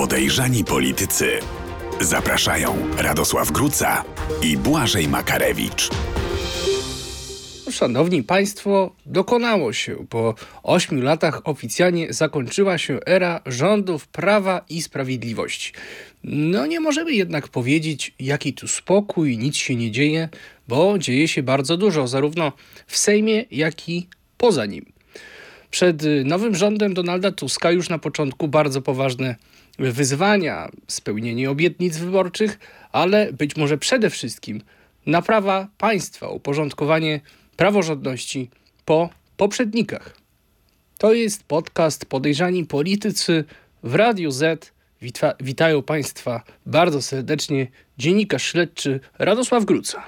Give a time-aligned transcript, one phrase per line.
[0.00, 1.30] Podejrzani politycy.
[2.00, 4.04] Zapraszają Radosław Gruca
[4.42, 5.88] i Błażej Makarewicz.
[7.70, 10.06] Szanowni Państwo, dokonało się.
[10.10, 15.72] Po ośmiu latach oficjalnie zakończyła się era rządów Prawa i Sprawiedliwości.
[16.24, 20.28] No nie możemy jednak powiedzieć, jaki tu spokój, nic się nie dzieje,
[20.68, 22.52] bo dzieje się bardzo dużo, zarówno
[22.86, 24.92] w Sejmie, jak i poza nim.
[25.70, 29.36] Przed nowym rządem Donalda Tuska już na początku bardzo poważne
[29.78, 32.58] wyzwania, spełnienie obietnic wyborczych,
[32.92, 34.62] ale być może przede wszystkim
[35.06, 37.20] naprawa państwa, uporządkowanie
[37.56, 38.50] praworządności
[38.84, 40.16] po poprzednikach.
[40.98, 43.44] To jest podcast Podejrzani Politycy
[43.82, 44.72] w Radiu Z.
[45.02, 47.66] Wita witają Państwa bardzo serdecznie
[47.98, 50.02] dziennikarz śledczy Radosław Gruca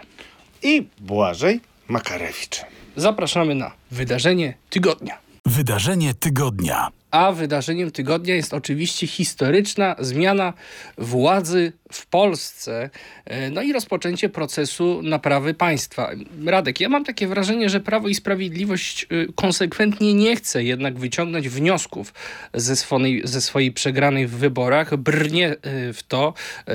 [0.62, 2.60] i Błażej Makarewicz.
[2.96, 5.18] Zapraszamy na wydarzenie tygodnia.
[5.46, 6.88] Wydarzenie tygodnia.
[7.12, 10.52] A wydarzeniem tygodnia jest oczywiście historyczna zmiana
[10.98, 12.90] władzy w Polsce,
[13.24, 16.10] e, no i rozpoczęcie procesu naprawy państwa.
[16.46, 21.48] Radek, ja mam takie wrażenie, że Prawo i Sprawiedliwość e, konsekwentnie nie chce jednak wyciągnąć
[21.48, 22.14] wniosków
[22.54, 26.34] ze swojej, ze swojej przegranej w wyborach, brnie e, w to,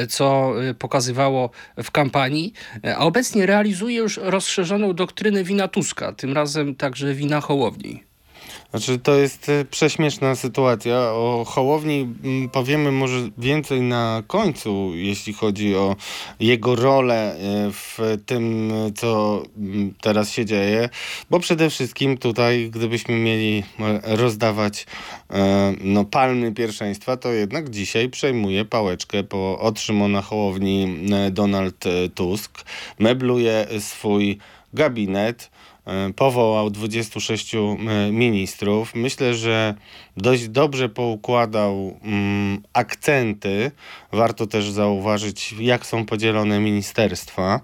[0.09, 1.49] co pokazywało
[1.83, 2.53] w kampanii,
[2.97, 8.06] a obecnie realizuje już rozszerzoną doktrynę wina Tuska, tym razem także wina Hołowni.
[8.71, 10.97] Znaczy, to jest e, prześmieszna sytuacja.
[10.99, 15.95] O Hołowni mm, powiemy może więcej na końcu, jeśli chodzi o
[16.39, 17.37] jego rolę e,
[17.71, 20.89] w tym, co mm, teraz się dzieje,
[21.29, 24.85] bo przede wszystkim tutaj, gdybyśmy mieli e, rozdawać
[25.81, 30.97] no, palmy pierwszeństwa, to jednak dzisiaj przejmuje pałeczkę po od Szymona Hołowni
[31.31, 31.83] Donald
[32.15, 32.63] Tusk,
[32.99, 34.37] mebluje swój
[34.73, 35.49] gabinet,
[36.15, 37.59] powołał 26 e,
[38.11, 38.95] ministrów.
[38.95, 39.75] Myślę, że
[40.17, 43.71] dość dobrze poukładał mm, akcenty.
[44.11, 47.59] Warto też zauważyć, jak są podzielone ministerstwa,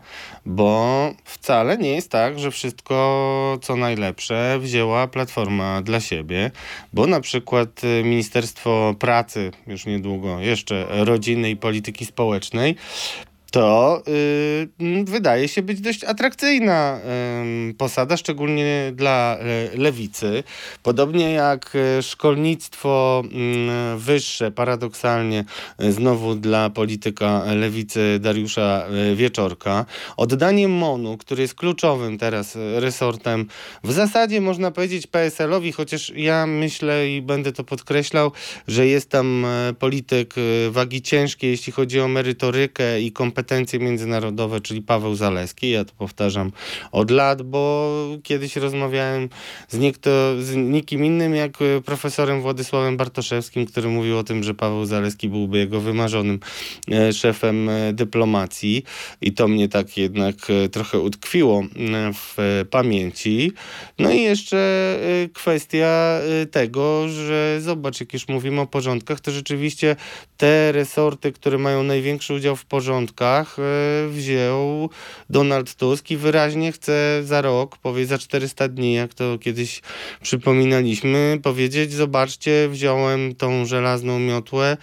[0.46, 6.52] bo wcale nie jest tak, że wszystko co najlepsze wzięła Platforma dla siebie,
[6.94, 12.76] bo na przykład e, Ministerstwo Pracy, już niedługo jeszcze Rodziny i Polityki Społecznej,
[13.54, 14.04] to
[14.80, 17.00] yy, wydaje się być dość atrakcyjna
[17.78, 19.38] posada, szczególnie dla
[19.74, 20.44] yy, lewicy.
[20.84, 23.24] Podobnie jak y, szkolnictwo
[23.98, 25.46] wyższe, paradoksalnie
[25.84, 29.86] y, znowu dla polityka lewicy Dariusza y, Wieczorka.
[30.18, 33.46] Oddanie MONU, który jest kluczowym teraz resortem,
[33.84, 38.32] w zasadzie można powiedzieć PSL-owi, chociaż ja myślę i będę to podkreślał,
[38.68, 39.46] że jest tam
[39.80, 40.34] polityk
[40.70, 45.70] wagi ciężkiej, jeśli chodzi o merytorykę i kompetencje kompetencje międzynarodowe, czyli Paweł Zaleski.
[45.70, 46.52] Ja to powtarzam
[46.92, 47.94] od lat, bo
[48.24, 49.30] kiedyś rozmawiałem
[49.70, 50.10] z, niekto,
[50.42, 51.52] z nikim innym jak
[51.86, 56.40] profesorem Władysławem Bartoszewskim, który mówił o tym, że Paweł Zaleski byłby jego wymarzonym
[56.92, 58.84] e, szefem e, dyplomacji
[59.22, 61.64] i to mnie tak jednak e, trochę utkwiło
[62.14, 63.52] w pamięci.
[64.00, 65.00] No i jeszcze
[65.34, 66.20] kwestia
[66.52, 69.96] tego, że zobacz, jak już mówimy o porządkach, to rzeczywiście
[70.38, 74.90] te resorty, które mają największy udział w porządkach, wyborach e, wziął
[75.30, 79.82] Donald Tusk i wyraźnie chce za rok, powie za 400 dni, jak to kiedyś
[80.22, 84.78] przypominaliśmy, powiedzieć, zobaczcie, wziąłem tą żelazną miotłę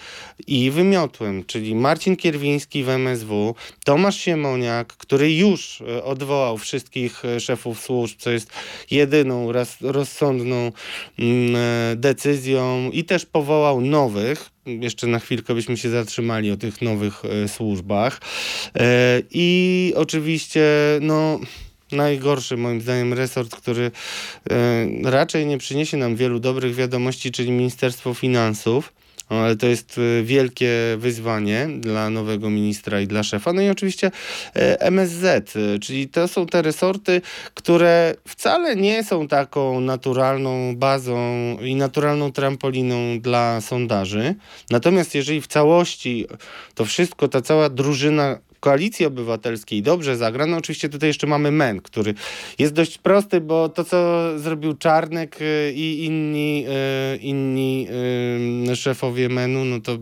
[0.46, 7.40] i wymiotłem, czyli Marcin Kierwiński w MSW, Tomasz Siemoniak, który już e, odwołał wszystkich e,
[7.40, 8.52] szefów służb, co jest
[8.90, 10.72] jedyną rozsądną
[11.18, 11.56] mm,
[11.96, 14.50] decyzją i też powołał nowych,
[14.80, 18.20] jeszcze na chwilkę byśmy się zatrzymali o tych nowych e, służbach.
[18.74, 20.64] E, I oczywiście,
[21.00, 21.40] no
[21.92, 23.90] najgorszy moim zdaniem resort, który
[24.50, 28.92] e, raczej nie przyniesie nam wielu dobrych wiadomości, czyli Ministerstwo Finansów
[29.36, 33.52] ale to jest y, wielkie wyzwanie dla nowego ministra i dla szefa.
[33.52, 34.10] No i oczywiście
[34.54, 37.20] e, MSZ, y, czyli to są te resorty,
[37.54, 44.34] które wcale nie są taką naturalną bazą i naturalną trampoliną dla sondaży.
[44.70, 46.26] Natomiast jeżeli w całości
[46.74, 50.46] to wszystko, ta cała drużyna Koalicji Obywatelskiej dobrze zagra.
[50.46, 52.14] No oczywiście tutaj jeszcze mamy MEN, który
[52.58, 56.66] jest dość prosty, bo to, co zrobił Czarnek y, i inni,
[57.14, 57.86] y, inni
[58.70, 59.98] y, szefowie MEN-u, no to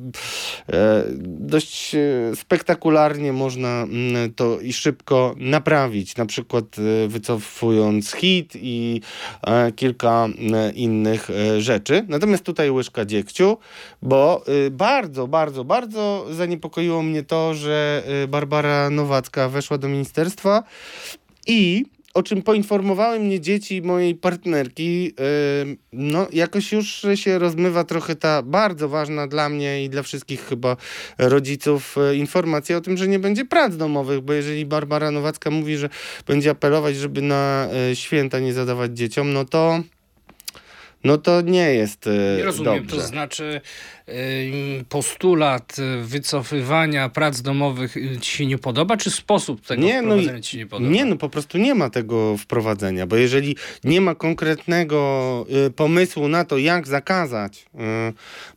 [1.24, 1.96] dość
[2.34, 6.16] spektakularnie można mm, to i szybko naprawić.
[6.16, 6.64] Na przykład
[7.08, 9.00] wycofując hit i
[9.76, 10.28] kilka
[10.74, 11.28] innych
[11.58, 12.04] rzeczy.
[12.08, 13.56] Natomiast tutaj łyżka dziegciu,
[14.02, 18.47] bo bardzo, bardzo, bardzo zaniepokoiło mnie to, że Barbara
[18.90, 20.62] Nowacka weszła do ministerstwa
[21.46, 21.84] i
[22.14, 25.14] o czym poinformowały mnie dzieci mojej partnerki,
[25.92, 30.76] no jakoś już się rozmywa trochę ta bardzo ważna dla mnie i dla wszystkich chyba
[31.18, 35.88] rodziców informacja o tym, że nie będzie prac domowych, bo jeżeli Barbara Nowacka mówi, że
[36.26, 39.80] będzie apelować, żeby na święta nie zadawać dzieciom, no to
[41.04, 42.08] no to nie jest
[42.38, 42.96] Nie rozumiem, dobrze.
[42.96, 43.60] to znaczy
[44.88, 50.32] postulat wycofywania prac domowych y, ci się nie podoba, czy sposób tego nie, no wprowadzenia
[50.32, 50.90] no, ci się nie podoba?
[50.90, 56.28] Nie, no po prostu nie ma tego wprowadzenia, bo jeżeli nie ma konkretnego y, pomysłu
[56.28, 57.78] na to, jak zakazać y,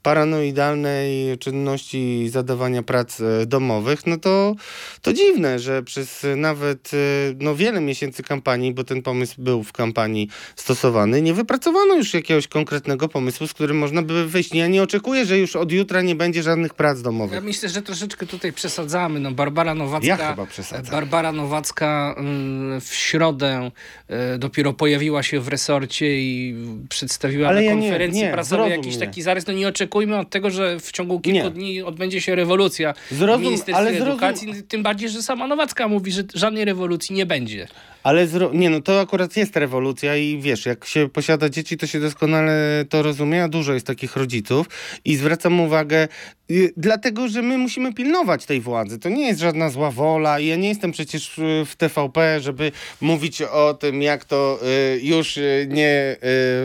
[0.01, 4.55] paranoidalnej czynności zadawania prac domowych, no to,
[5.01, 6.91] to dziwne, że przez nawet
[7.39, 12.47] no, wiele miesięcy kampanii, bo ten pomysł był w kampanii stosowany, nie wypracowano już jakiegoś
[12.47, 14.53] konkretnego pomysłu, z którym można by wyjść.
[14.53, 17.33] Ja nie oczekuję, że już od jutra nie będzie żadnych prac domowych.
[17.35, 19.19] Ja myślę, że troszeczkę tutaj przesadzamy.
[19.19, 20.91] No, Barbara Nowacka, ja chyba przesadzam.
[20.91, 23.71] Barbara Nowacka mm, w środę
[24.07, 26.55] e, dopiero pojawiła się w resorcie i
[26.89, 29.05] przedstawiła Ale na ja konferencji nie, nie, prasowej jakiś mnie.
[29.05, 29.47] taki zarys.
[29.47, 31.51] No nie oczekujmy od tego, że w ciągu kilku nie.
[31.51, 34.47] dni odbędzie się rewolucja zrozum, w Ministerstwie ale Edukacji.
[34.47, 34.67] Zrozum...
[34.67, 37.67] Tym bardziej, że sama Nowacka mówi, że żadnej rewolucji nie będzie.
[38.03, 38.49] Ale zro...
[38.53, 42.85] nie, no to akurat jest rewolucja i wiesz, jak się posiada dzieci, to się doskonale
[42.89, 44.67] to rozumie, a dużo jest takich rodziców
[45.05, 46.07] i zwracam uwagę,
[46.51, 48.99] y, dlatego, że my musimy pilnować tej władzy.
[48.99, 52.71] To nie jest żadna zła wola i ja nie jestem przecież y, w TVP, żeby
[53.01, 54.59] mówić o tym, jak to
[54.95, 56.17] y, już nie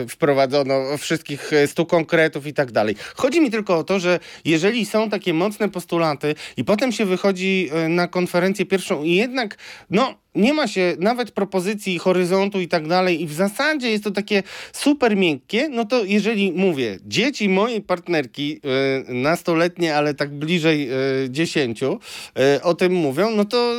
[0.09, 2.95] wprowadzono wszystkich stu konkretów i tak dalej.
[3.15, 7.69] Chodzi mi tylko o to, że jeżeli są takie mocne postulaty i potem się wychodzi
[7.89, 9.57] na konferencję pierwszą i jednak,
[9.89, 14.11] no, nie ma się nawet propozycji horyzontu i tak dalej i w zasadzie jest to
[14.11, 14.43] takie
[14.73, 18.61] super miękkie, no to jeżeli mówię, dzieci mojej partnerki
[19.09, 20.89] y, nastoletnie, ale tak bliżej
[21.25, 21.99] y, dziesięciu
[22.57, 23.73] y, o tym mówią, no to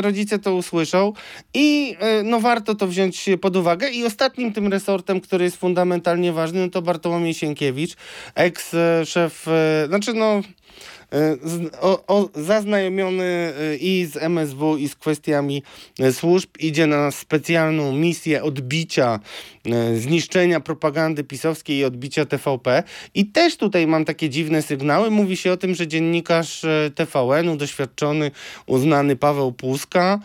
[0.00, 1.12] rodzice to usłyszą
[1.54, 3.90] i no warto to wziąć pod uwagę.
[3.90, 7.96] I ostatnim tym resortem, który jest fundamentalnie ważny, no to Bartłomiej Sienkiewicz,
[8.34, 9.46] eks-szef,
[9.88, 10.93] znaczy no E,
[11.80, 15.62] o, o, zaznajomiony e, i z MSW, i z kwestiami
[16.00, 19.20] e, służb, idzie na specjalną misję odbicia,
[19.96, 22.82] zniszczenia propagandy pisowskiej i odbicia TVP.
[23.14, 25.10] I też tutaj mam takie dziwne sygnały.
[25.10, 28.30] Mówi się o tym, że dziennikarz TVN-u, doświadczony,
[28.66, 30.20] uznany Paweł Puska,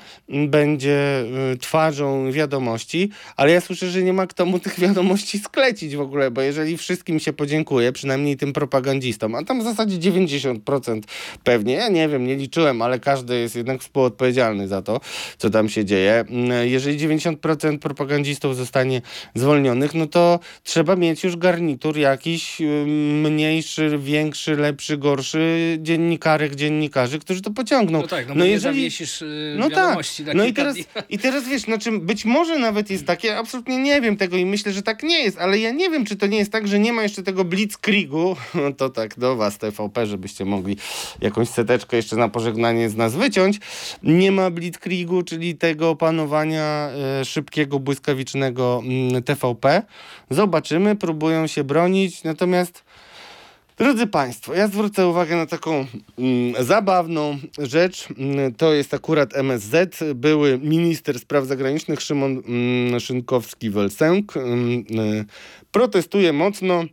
[0.47, 1.25] będzie
[1.59, 6.31] twarzą wiadomości, ale ja słyszę, że nie ma kto mu tych wiadomości sklecić w ogóle,
[6.31, 11.01] bo jeżeli wszystkim się podziękuje, przynajmniej tym propagandzistom, a tam w zasadzie 90%
[11.44, 11.74] pewnie.
[11.74, 15.00] Ja nie wiem, nie liczyłem, ale każdy jest jednak współodpowiedzialny za to,
[15.38, 16.25] co tam się dzieje.
[16.63, 19.01] Jeżeli 90% propagandistów zostanie
[19.36, 22.58] zwolnionych, no to trzeba mieć już garnitur jakiś
[23.24, 28.02] mniejszy, większy, lepszy, gorszy dziennikarek, dziennikarzy, którzy to pociągną.
[28.02, 29.98] No tak, no, no jeżeli zawiesisz yy, no tak,
[30.34, 30.78] no i teraz,
[31.10, 34.72] i teraz wiesz, znaczy być może nawet jest takie, absolutnie nie wiem tego i myślę,
[34.72, 36.94] że tak nie jest, ale ja nie wiem, czy to nie jest tak, że nie
[36.94, 38.36] ma jeszcze tego blitzkriegu,
[38.78, 40.78] to tak do was TVP, żebyście mogli
[41.22, 43.60] jakąś seteczkę jeszcze na pożegnanie z nas wyciąć.
[44.04, 46.90] Nie ma blitzkriegu, czyli tego opanowania
[47.22, 48.82] e, szybkiego, błyskawicznego
[49.19, 49.81] mm, TVP.
[50.30, 52.83] Zobaczymy, próbują się bronić, natomiast
[53.80, 55.86] Drodzy Państwo, ja zwrócę uwagę na taką
[56.18, 58.07] mm, zabawną rzecz.
[58.18, 60.00] Mm, to jest akurat MSZ.
[60.16, 64.38] Były minister spraw zagranicznych Szymon mm, Szynkowski-Welsenk.
[64.38, 65.25] Mm, y,
[65.72, 66.83] protestuje mocno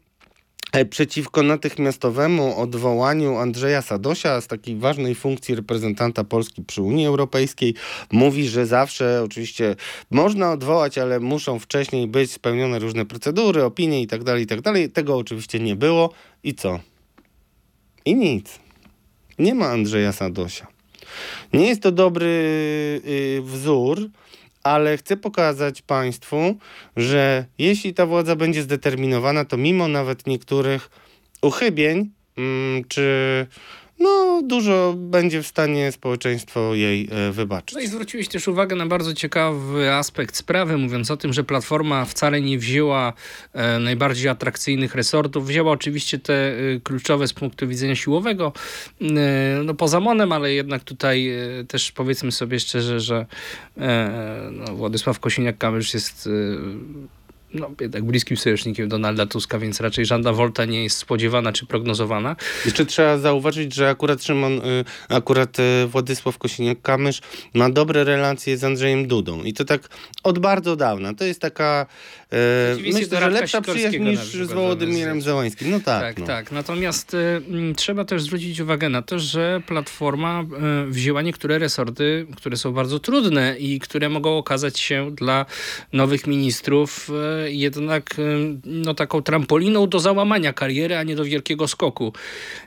[0.90, 7.74] przeciwko natychmiastowemu odwołaniu Andrzeja Sadosia z takiej ważnej funkcji reprezentanta Polski przy Unii Europejskiej.
[8.12, 9.76] Mówi, że zawsze oczywiście
[10.10, 14.62] można odwołać, ale muszą wcześniej być spełnione różne procedury, opinie itd., tak itd.
[14.62, 16.12] Tak Tego oczywiście nie było.
[16.44, 16.80] I co?
[18.04, 18.58] I nic.
[19.38, 20.66] Nie ma Andrzeja Sadosia.
[21.52, 24.10] Nie jest to dobry yy, wzór
[24.66, 26.56] ale chcę pokazać Państwu,
[26.96, 30.90] że jeśli ta władza będzie zdeterminowana, to mimo nawet niektórych
[31.42, 33.46] uchybień, mm, czy
[33.98, 37.74] no, dużo będzie w stanie społeczeństwo jej e, wybaczyć.
[37.74, 42.04] No i zwróciłeś też uwagę na bardzo ciekawy aspekt sprawy, mówiąc o tym, że Platforma
[42.04, 43.12] wcale nie wzięła
[43.52, 45.46] e, najbardziej atrakcyjnych resortów.
[45.46, 48.52] Wzięła oczywiście te e, kluczowe z punktu widzenia siłowego,
[49.64, 51.30] no poza Monem, ale jednak tutaj
[51.68, 53.26] też powiedzmy sobie szczerze, że
[54.52, 56.28] no, Władysław Kosiniak-Kamysz jest
[57.54, 62.36] no, jednak bliskim sojusznikiem Donalda Tuska, więc raczej żadna wolta nie jest spodziewana czy prognozowana.
[62.64, 67.22] Jeszcze trzeba zauważyć, że akurat Szymon, y, akurat y, Władysław Kosiniak-Kamysz
[67.54, 69.88] ma dobre relacje z Andrzejem Dudą i to tak
[70.22, 71.14] od bardzo dawna.
[71.14, 71.86] To jest taka,
[72.32, 72.36] e,
[72.92, 75.70] myślę, że lepsza przyjaźń niż z Wołodymierem zamiast- Załańskim.
[75.70, 76.26] No tak, Tak, no.
[76.26, 76.52] tak.
[76.52, 77.42] Natomiast y,
[77.76, 82.98] trzeba też zwrócić uwagę na to, że Platforma y, wzięła niektóre resorty, które są bardzo
[82.98, 85.46] trudne i które mogą okazać się dla
[85.92, 88.22] nowych ministrów y, jednak y,
[88.64, 92.12] no, taką trampoliną do załamania kariery, a nie do wielkiego skoku.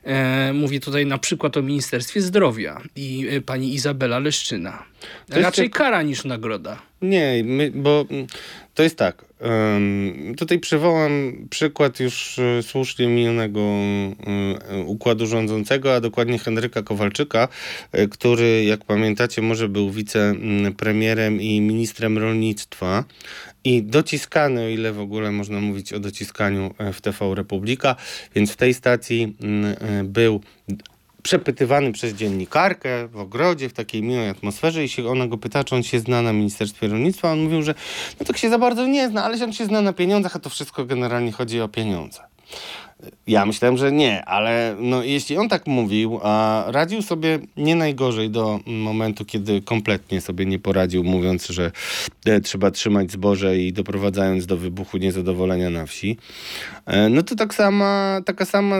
[0.03, 4.83] E, Mówię tutaj na przykład o Ministerstwie Zdrowia i y, pani Izabela Leszczyna.
[5.29, 6.81] Raczej jak- kara niż nagroda.
[7.01, 8.27] Nie, my, bo mm,
[8.73, 9.25] to jest tak.
[9.39, 17.47] em, tutaj przywołam przykład już e, słusznie minionego e, układu rządzącego, a dokładnie Henryka Kowalczyka,
[17.91, 23.03] e, który, jak pamiętacie, może był wicepremierem i ministrem rolnictwa.
[23.63, 27.95] I dociskany, o ile w ogóle można mówić o dociskaniu w TV Republika,
[28.35, 29.75] więc w tej stacji mm,
[30.11, 30.41] był
[31.23, 35.75] przepytywany przez dziennikarkę w ogrodzie, w takiej miłej atmosferze i się ona go pyta, czy
[35.75, 37.31] on się zna na Ministerstwie Rolnictwa.
[37.31, 37.75] On mówił, że
[38.19, 40.49] no tak się za bardzo nie zna, ale on się zna na pieniądzach, a to
[40.49, 42.19] wszystko generalnie chodzi o pieniądze.
[43.27, 48.29] Ja myślałem, że nie, ale no, jeśli on tak mówił, a radził sobie nie najgorzej
[48.29, 51.71] do momentu, kiedy kompletnie sobie nie poradził, mówiąc, że
[52.25, 56.17] e, trzeba trzymać zboże i doprowadzając do wybuchu niezadowolenia na wsi,
[56.85, 58.75] e, no to tak sama, taka sama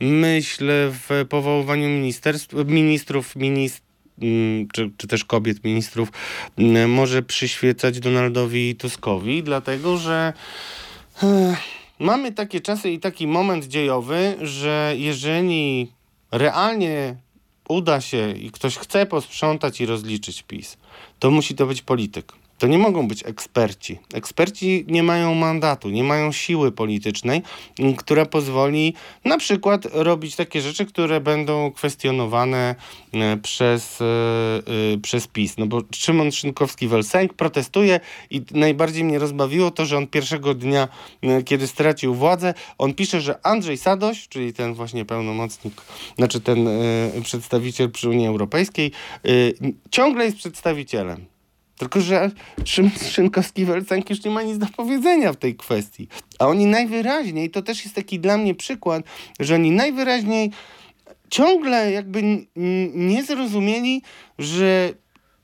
[0.00, 3.82] myśl w powoływaniu ministerstw, ministrów, minist,
[4.22, 6.08] mm, czy, czy też kobiet ministrów
[6.56, 10.32] mm, może przyświecać Donaldowi Tuskowi, dlatego że
[11.22, 11.56] e,
[11.98, 15.92] mamy takie czasy i taki moment dziejowy, że jeżeli
[16.32, 17.16] realnie
[17.68, 20.76] uda się i ktoś chce posprzątać i rozliczyć PiS,
[21.18, 22.32] to musi to być polityk.
[22.58, 23.98] To nie mogą być eksperci.
[24.14, 27.42] Eksperci nie mają mandatu, nie mają siły politycznej,
[27.96, 28.94] która pozwoli
[29.24, 32.74] na przykład robić takie rzeczy, które będą kwestionowane
[33.42, 34.04] przez, e,
[34.94, 35.58] e, przez PiS.
[35.58, 40.88] No bo Szymon Szynkowski-Welsenk protestuje i najbardziej mnie rozbawiło to, że on pierwszego dnia,
[41.44, 45.74] kiedy stracił władzę, on pisze, że Andrzej Sadoś, czyli ten właśnie pełnomocnik,
[46.18, 46.72] znaczy ten e,
[47.22, 48.90] przedstawiciel przy Unii Europejskiej,
[49.90, 51.33] ciągle jest przedstawicielem.
[51.84, 52.30] Tylko, że
[52.64, 56.08] Szymon Szynkowski-Welsenk już nie ma nic do powiedzenia w tej kwestii.
[56.38, 59.02] A oni najwyraźniej, to też jest taki dla mnie przykład,
[59.40, 60.50] że oni najwyraźniej
[61.30, 62.22] ciągle jakby
[62.94, 64.02] nie zrozumieli,
[64.38, 64.92] że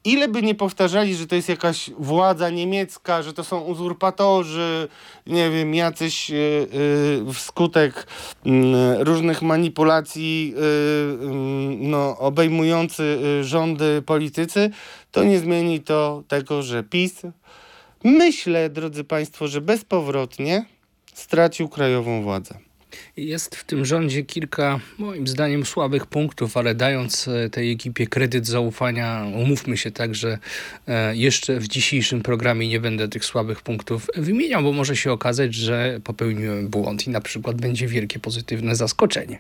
[0.05, 4.89] ile by nie powtarzali, że to jest jakaś władza niemiecka, że to są uzurpatorzy,
[5.27, 8.07] nie wiem, jacyś y, y, wskutek
[8.47, 8.51] y,
[9.05, 11.27] różnych manipulacji y, y,
[11.79, 14.71] no, obejmujący rządy politycy,
[15.11, 17.23] to nie zmieni to tego, że PiS,
[18.05, 20.65] myślę, drodzy Państwo, że bezpowrotnie
[21.15, 22.70] stracił krajową władzę.
[23.17, 28.47] Jest w tym rządzie kilka, moim zdaniem, słabych punktów, ale dając e, tej ekipie kredyt
[28.47, 30.39] zaufania, umówmy się tak, że
[30.89, 35.55] e, jeszcze w dzisiejszym programie nie będę tych słabych punktów wymieniał, bo może się okazać,
[35.55, 39.39] że popełniłem błąd i na przykład będzie wielkie pozytywne zaskoczenie.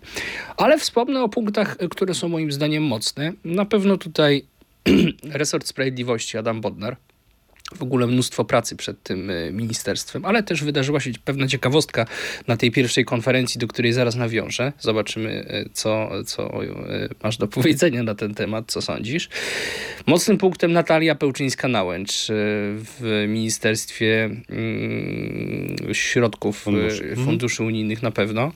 [0.57, 3.33] Ale wspomnę o punktach, e, które są moim zdaniem mocne.
[3.45, 4.45] Na pewno tutaj
[5.41, 6.97] resort sprawiedliwości Adam Bodnar
[7.77, 12.07] w ogóle mnóstwo pracy przed tym e, ministerstwem, ale też wydarzyła się pewna ciekawostka
[12.47, 14.73] na tej pierwszej konferencji, do której zaraz nawiążę.
[14.81, 16.69] Zobaczymy, e, co, co e,
[17.23, 19.29] masz do powiedzenia na ten temat, co sądzisz.
[20.07, 22.27] Mocnym punktem Natalia Pełczyńska-Nałęcz
[22.85, 26.89] w Ministerstwie mm, Środków Funduszy.
[26.91, 27.27] funduszy, Mhm.
[27.27, 28.53] funduszy unijnych na pewno.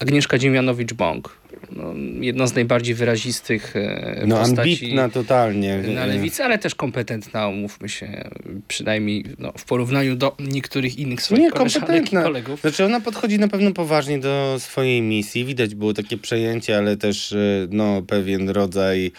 [0.00, 1.28] Agnieszka Dziemianowicz-Bąk.
[1.72, 5.78] No, jedna z najbardziej wyrazistych e, No postaci ambitna totalnie.
[5.94, 8.30] na lewicy, ale też kompetentna, umówmy się,
[8.68, 12.22] przynajmniej no, w porównaniu do niektórych innych swoich Nie, kompetentna.
[12.22, 12.60] kolegów.
[12.60, 15.44] Znaczy ona podchodzi na pewno poważnie do swojej misji.
[15.44, 17.36] Widać było takie przejęcie, ale też e,
[17.70, 19.12] no, pewien rodzaj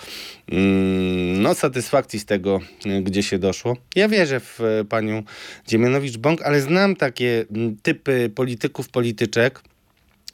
[0.51, 3.77] mm, no, satysfakcji z tego, e, gdzie się doszło.
[3.95, 5.23] Ja wierzę w panią
[5.67, 7.45] Dziemianowicz-Bąk, ale znam takie
[7.83, 9.61] typy polityków, polityczek,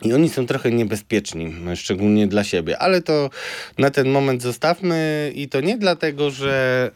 [0.02, 3.30] i oni są trochę niebezpieczni, szczególnie dla siebie, ale to
[3.78, 6.92] na ten moment zostawmy i to nie dlatego, że,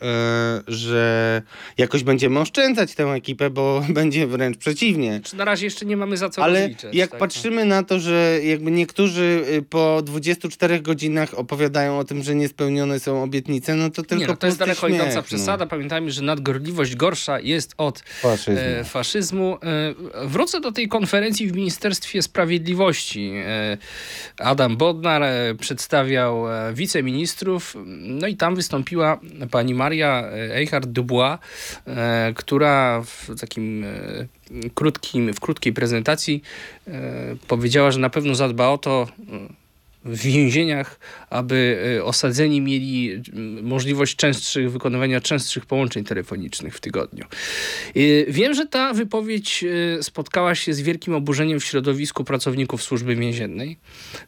[0.67, 1.41] e, że
[1.77, 5.21] jakoś będziemy oszczędzać tę ekipę, bo będzie wręcz przeciwnie.
[5.33, 6.95] Na razie jeszcze nie mamy za co Ale rozliczać.
[6.95, 7.19] jak tak?
[7.19, 12.99] patrzymy na to, że jakby niektórzy y, po 24 godzinach opowiadają o tym, że niespełnione
[12.99, 15.65] są obietnice, no to tylko nie, no, to jest daleko idąca śmiech, przesada.
[15.65, 18.29] Pamiętajmy, że nadgorliwość gorsza jest od No.
[18.29, 18.57] Faszyzm.
[18.59, 19.57] e, faszyzmu.
[19.63, 22.86] E, wrócę do tej konferencji w Ministerstwie Sprawiedliwości.
[22.93, 23.33] Sprawiedliwości
[24.37, 25.23] Adam Bodnar
[25.59, 29.19] przedstawiał wiceministrów, no i tam wystąpiła
[29.51, 30.23] pani Maria
[30.55, 31.37] Eichhardt-Dubois,
[32.35, 33.85] która w takim
[34.73, 36.41] krótkim, w krótkiej prezentacji
[37.47, 39.07] powiedziała, że na pewno zadba o to,
[40.07, 40.99] w więzieniach,
[41.29, 43.21] aby e, osadzeni mieli
[43.61, 47.25] możliwość częstszych, wykonywania częstszych połączeń telefonicznych w tygodniu.
[47.95, 53.15] E, wiem, że ta wypowiedź e, spotkała się z wielkim oburzeniem w środowisku pracowników służby
[53.15, 53.77] więziennej.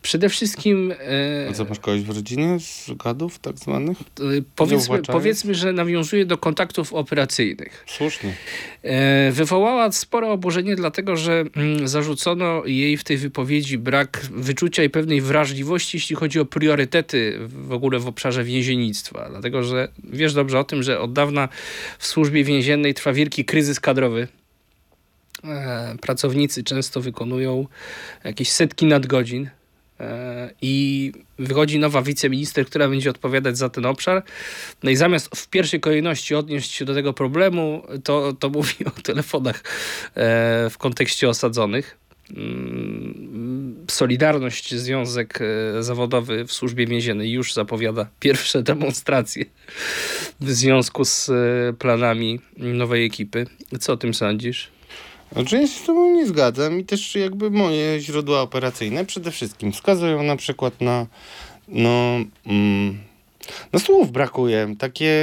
[0.02, 0.94] Przede wszystkim...
[1.50, 3.98] A co, masz kogoś w rodzinie z gadów tak zwanych?
[4.56, 7.84] Powiedzmy, powiedzmy, że nawiązuje do kontaktów operacyjnych.
[7.88, 8.34] Słusznie.
[9.32, 15.22] Wywołała spore oburzenie, dlatego że mm, zarzucono jej w tej wypowiedzi brak wyczucia i pewnej
[15.22, 19.30] wrażliwości możliwości, jeśli chodzi o priorytety w ogóle w obszarze więziennictwa.
[19.30, 21.50] Dlatego, że wiesz dobrze o tym, że od dawna
[22.00, 24.28] w służbie więziennej trwa wielki kryzys kadrowy.
[25.44, 27.68] E, pracownicy często wykonują
[28.24, 29.50] jakieś setki nadgodzin
[30.00, 34.24] e, i wychodzi nowa wiceminister, która będzie odpowiadać za ten obszar.
[34.84, 38.92] No i zamiast w pierwszej kolejności odnieść się do tego problemu, to, to mówi o
[38.92, 39.58] telefonach
[40.16, 41.98] e, w kontekście osadzonych.
[43.92, 49.46] Solidarność, Związek e, Zawodowy w Służbie Więziennej już zapowiada pierwsze demonstracje
[50.40, 51.34] w związku z e,
[51.74, 53.46] planami nowej ekipy.
[53.80, 54.72] Co o tym sądzisz?
[55.32, 59.72] Znaczy ja się z tobą nie zgadzam i też jakby moje źródła operacyjne przede wszystkim
[59.72, 61.08] wskazują na przykład na
[61.68, 62.98] no, mm,
[63.74, 64.76] no słów brakuje.
[64.80, 65.14] Takie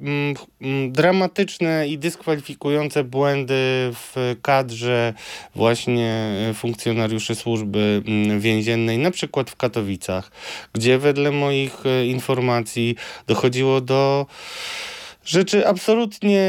[0.00, 3.54] mm, mm, dramatyczne i dyskwalifikujące błędy
[3.92, 5.14] w kadrze
[5.54, 10.30] właśnie funkcjonariuszy służby mm, więziennej, na przykład w Katowicach,
[10.72, 14.26] gdzie wedle moich e, informacji dochodziło do
[15.24, 16.42] Rzeczy absolutnie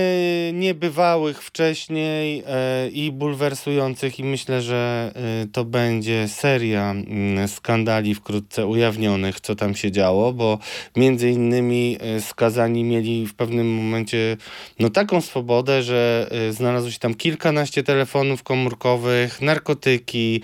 [0.54, 8.66] niebywałych wcześniej e, i bulwersujących i myślę, że e, to będzie seria mm, skandali wkrótce
[8.68, 10.60] ujawnionych, co tam się działo, bo
[10.96, 14.38] między innymi e, skazani mieli w pewnym momencie
[14.80, 20.42] no taką swobodę, że znalazło się tam kilkanaście telefonów komórkowych, narkotyki,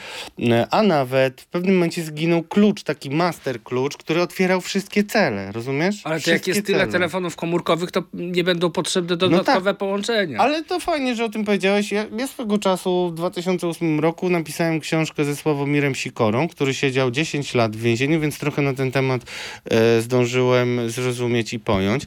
[0.72, 6.02] a nawet w pewnym momencie zginął klucz, taki master klucz, który otwierał wszystkie cele, rozumiesz?
[6.04, 6.92] Ale to wszystkie jak jest tyle cele.
[6.92, 10.40] telefonów komórkowych, to nie będą potrzebne dodatkowe no tak, połączenia.
[10.40, 11.92] Ale to fajnie, że o tym powiedziałeś.
[11.92, 17.54] Ja, ja swego czasu w 2008 roku napisałem książkę ze Sławomirem Sikorą, który siedział 10
[17.54, 19.22] lat w więzieniu, więc trochę na ten temat
[19.66, 22.04] e, zdążyłem zrozumieć i pojąć.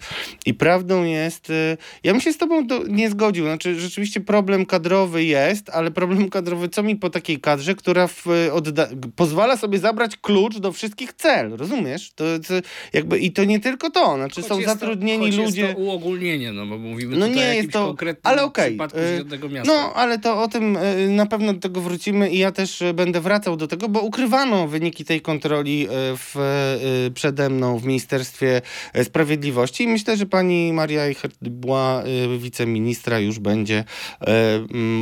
[0.46, 3.44] I prawdą jest, e, ja bym się z tobą do, nie zgodził.
[3.44, 8.26] Znaczy, rzeczywiście problem kadrowy jest, ale problem kadrowy co mi po takiej kadrze, która w,
[8.52, 12.12] odda- pozwala sobie zabrać klucz do wszystkich cel, rozumiesz?
[12.14, 12.54] To, to
[12.92, 15.74] jakby, I to nie tylko to, znaczy choć są zatrudnieni to, ludzie...
[16.02, 18.68] Uogólnienie, no bo mówimy no nie jest to, ale okej.
[18.70, 19.72] przypadku z jednego miasta.
[19.72, 22.94] No, ale to o tym e, na pewno do tego wrócimy i ja też e,
[22.94, 26.34] będę wracał do tego, bo ukrywano wyniki tej kontroli w,
[27.14, 28.62] przede mną w Ministerstwie
[29.02, 32.02] Sprawiedliwości i myślę, że pani Maria Eichert-Była,
[32.38, 33.84] wiceministra, już będzie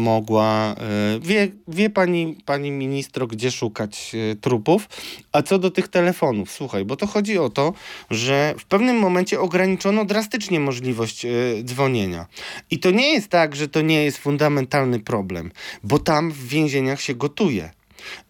[0.02, 0.76] mogła,
[1.20, 4.88] wie, wie pani, pani ministro, gdzie szukać trupów.
[5.32, 7.72] A co do tych telefonów, słuchaj, bo to chodzi o to,
[8.10, 10.60] że w pewnym momencie ograniczono drastycznie
[10.90, 11.26] możliwość
[11.64, 12.26] dzwonienia.
[12.70, 15.50] I to nie jest tak, że to nie jest fundamentalny problem,
[15.82, 17.70] bo tam w więzieniach się gotuje.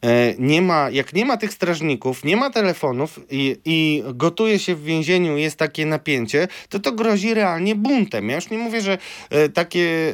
[0.05, 4.75] E, nie ma, jak nie ma tych strażników, nie ma telefonów i, i gotuje się
[4.75, 8.29] w więzieniu, jest takie napięcie, to to grozi realnie buntem.
[8.29, 8.99] Ja już nie mówię, że
[9.31, 10.13] e, takie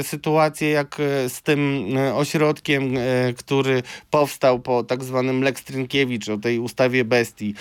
[0.00, 0.96] e, sytuacje jak
[1.28, 2.94] z tym ośrodkiem,
[3.36, 7.54] który powstał po tak zwanym Lex Trynkiewicz, o tej ustawie bestii,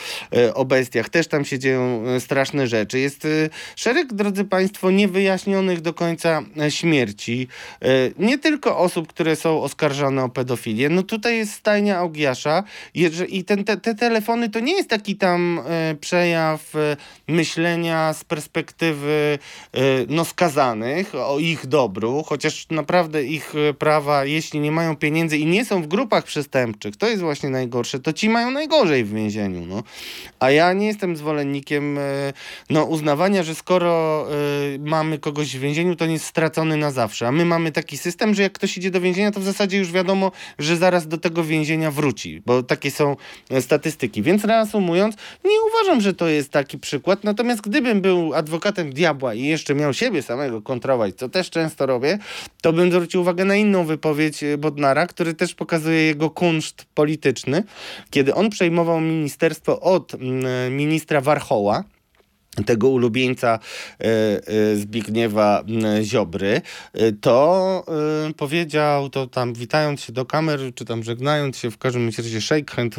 [0.54, 3.00] o bestiach, też tam się dzieją straszne rzeczy.
[3.00, 3.28] Jest
[3.76, 7.48] szereg, drodzy Państwo, niewyjaśnionych do końca śmierci.
[8.20, 10.90] nie tylko osób, które są oskarżane o pedofilię.
[10.90, 12.64] No tutaj tutaj jest stajnia Augiasza
[13.28, 18.24] i ten, te, te, telefony to nie jest taki tam e, przejaw e, myślenia z
[18.24, 19.40] perspektywy
[19.74, 25.38] e, no skazanych o ich dobru, chociaż naprawdę ich e, prawa, jeśli nie mają pieniędzy
[25.38, 29.14] i nie są w grupach przestępczych, to jest właśnie najgorsze, to ci mają najgorzej w
[29.14, 29.66] więzieniu.
[29.66, 29.84] No.
[30.40, 32.34] A ja nie jestem zwolennikiem e,
[32.70, 34.26] no, uznawania, że skoro
[34.76, 37.28] e, mamy kogoś w więzieniu, to nie jest stracony na zawsze.
[37.28, 39.92] A my mamy taki system, że jak ktoś idzie do więzienia, to w zasadzie już
[39.92, 43.16] wiadomo, że zaraz do do tego więzienia wróci, bo takie są
[43.50, 44.22] e, statystyki.
[44.22, 47.24] Więc reasumując, nie uważam, że to jest taki przykład.
[47.24, 52.18] Natomiast gdybym był adwokatem diabła i jeszcze miał siebie samego kontrolować, co też często robię,
[52.62, 57.64] to bym zwrócił uwagę na inną wypowiedź e, Bodnara, który też pokazuje jego kunszt polityczny,
[58.10, 61.84] kiedy on przejmował ministerstwo od mm, e, ministra Warchoła
[62.64, 63.60] tego ulubieńca
[64.00, 65.64] e, e, Zbigniewa
[66.04, 66.62] Ziobry,
[66.94, 67.86] e, to
[68.38, 72.76] powiedział, to tam witając się do kamer, czy tam żegnając się, w każdym razie shake
[72.76, 72.96] hand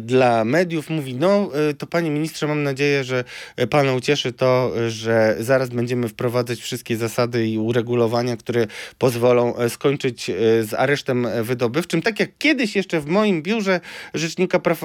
[0.00, 3.24] dla mediów, mówi, no to panie ministrze, mam nadzieję, że
[3.70, 8.66] pana ucieszy to, że zaraz będziemy wprowadzać wszystkie zasady i uregulowania, które
[8.98, 10.30] pozwolą skończyć
[10.62, 13.80] z aresztem wydobywczym, tak jak kiedyś jeszcze w moim biurze
[14.14, 14.84] Rzecznika Praw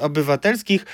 [0.00, 0.86] Obywatelskich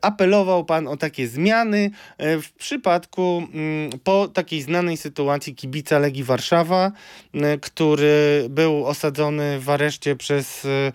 [0.00, 5.98] apelował pan o takie zmiany, zmiany e, w przypadku mm, po takiej znanej sytuacji kibica
[5.98, 6.92] Legii Warszawa,
[7.34, 10.92] e, który był osadzony w areszcie przez e,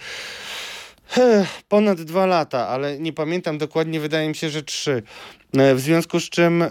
[1.69, 5.03] ponad dwa lata, ale nie pamiętam dokładnie, wydaje mi się, że trzy.
[5.75, 6.63] W związku z czym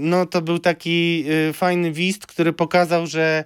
[0.00, 3.44] no, to był taki fajny wist, który pokazał, że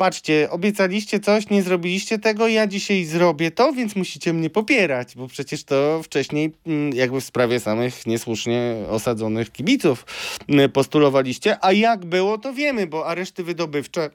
[0.00, 5.28] patrzcie, obiecaliście coś, nie zrobiliście tego, ja dzisiaj zrobię to, więc musicie mnie popierać, bo
[5.28, 10.06] przecież to wcześniej mm, jakby w sprawie samych niesłusznie osadzonych kibiców
[10.48, 14.10] mm, postulowaliście, a jak było, to wiemy, bo areszty wydobywcze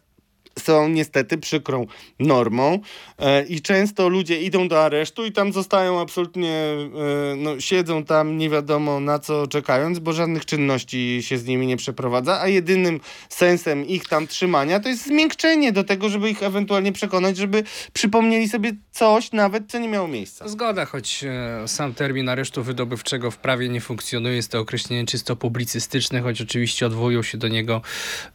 [0.59, 1.87] są niestety przykrą
[2.19, 2.79] normą
[3.19, 8.37] e, i często ludzie idą do aresztu i tam zostają absolutnie, e, no, siedzą tam
[8.37, 12.99] nie wiadomo na co czekając, bo żadnych czynności się z nimi nie przeprowadza, a jedynym
[13.29, 17.63] sensem ich tam trzymania to jest zmiękczenie do tego, żeby ich ewentualnie przekonać, żeby
[17.93, 20.47] przypomnieli sobie coś nawet, co nie miało miejsca.
[20.47, 25.35] Zgoda, choć e, sam termin aresztu wydobywczego w prawie nie funkcjonuje, jest to określenie czysto
[25.35, 27.81] publicystyczne, choć oczywiście odwołują się do niego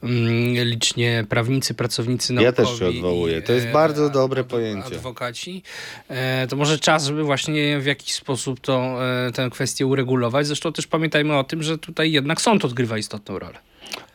[0.03, 2.45] mm, licznie prawnicy, pracownicy naukowi.
[2.45, 3.43] Ja też się odwołuję.
[3.43, 4.87] To jest e, bardzo dobre pojęcie.
[4.87, 5.63] Adwokaci.
[6.09, 10.47] E, to może czas, żeby właśnie w jakiś sposób to, e, tę kwestię uregulować.
[10.47, 13.70] Zresztą też pamiętajmy o tym, że tutaj jednak sąd odgrywa istotną rolę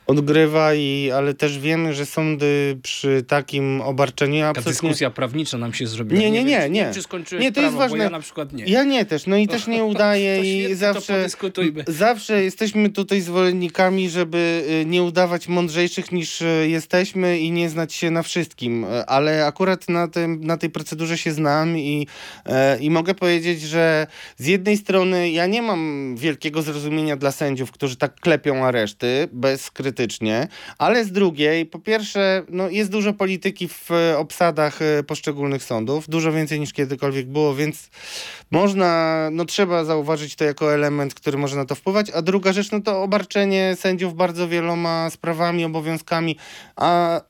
[0.08, 4.64] odgrywa, i, ale też wiemy, że sądy przy takim obarczeniu absolutnie...
[4.64, 6.22] Ta dyskusja prawnicza nam się zrobiła.
[6.22, 6.60] Nie, nie, nie.
[6.60, 6.92] nie, nie.
[6.94, 8.04] Czy skończyłeś nie, to prawo, jest ważne.
[8.04, 8.66] ja na przykład nie.
[8.66, 11.28] Ja nie też, no i też nie udaję i zawsze,
[11.88, 17.94] zawsze jesteśmy tutaj zwolennikami, żeby y, nie udawać mądrzejszych niż y, jesteśmy i nie znać
[17.94, 22.08] się na wszystkim, y, ale akurat na, tym, na tej procedurze się znam i,
[22.80, 27.96] i mogę powiedzieć, że z jednej strony ja nie mam wielkiego zrozumienia dla sędziów, którzy
[27.96, 33.68] tak klepią areszty bez krytyki krytycznie, ale z drugiej, po pierwsze, no, jest dużo polityki
[33.68, 37.90] w e, obsadach e, poszczególnych sądów, dużo więcej niż kiedykolwiek było, więc
[38.52, 42.72] można, no trzeba zauważyć to jako element, który może na to wpływać, a druga rzecz,
[42.72, 46.38] no to obarczenie sędziów bardzo wieloma sprawami, obowiązkami,
[46.76, 47.22] a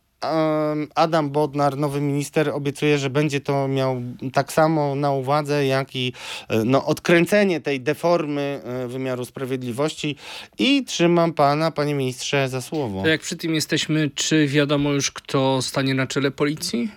[0.96, 4.02] Adam Bodnar, nowy minister, obiecuje, że będzie to miał
[4.34, 6.14] tak samo na uwadze, jak i
[6.48, 10.16] e, no, odkręcenie tej deformy e, wymiaru sprawiedliwości
[10.60, 13.02] i trzymam pana, panie ministrze, za słowo.
[13.02, 16.90] To jak przy tym jesteśmy, czy wiadomo już, kto stanie na czele policji?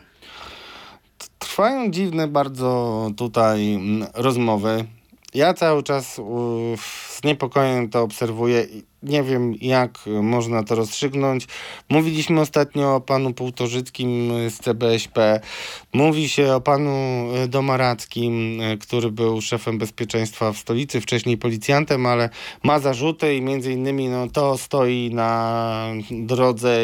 [1.39, 3.79] Trwają dziwne bardzo tutaj
[4.15, 4.85] rozmowy.
[5.35, 6.21] Ja cały czas
[7.09, 8.67] z niepokojem to obserwuję
[9.03, 11.47] nie wiem, jak można to rozstrzygnąć.
[11.89, 15.41] Mówiliśmy ostatnio o panu Półtorzyckim z CBŚP.
[15.93, 16.91] Mówi się o panu
[17.35, 22.31] e, Domarackim, e, który był szefem bezpieczeństwa w stolicy, wcześniej policjantem, ale
[22.63, 26.79] ma zarzuty i między innymi no, to stoi na drodze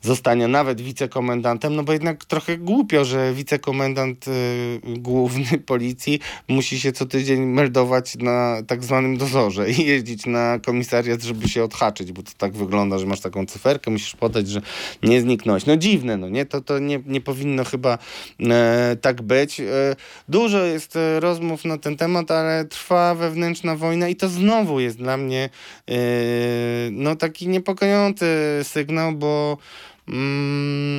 [0.00, 6.92] zostania nawet wicekomendantem, no bo jednak trochę głupio, że wicekomendant y, główny policji musi się
[6.92, 12.22] co tydzień meldować na tak zwanym dozorze i jeździć na komisariat żeby się odhaczyć, bo
[12.22, 14.62] to tak wygląda, że masz taką cyferkę, musisz podać, że
[15.02, 15.66] nie zniknąłeś.
[15.66, 16.46] No dziwne, no nie?
[16.46, 17.98] To, to nie, nie powinno chyba
[18.40, 19.60] e, tak być.
[19.60, 19.64] E,
[20.28, 24.98] dużo jest e, rozmów na ten temat, ale trwa wewnętrzna wojna i to znowu jest
[24.98, 25.50] dla mnie
[25.88, 25.94] e,
[26.90, 28.26] no taki niepokojący
[28.62, 29.58] sygnał, bo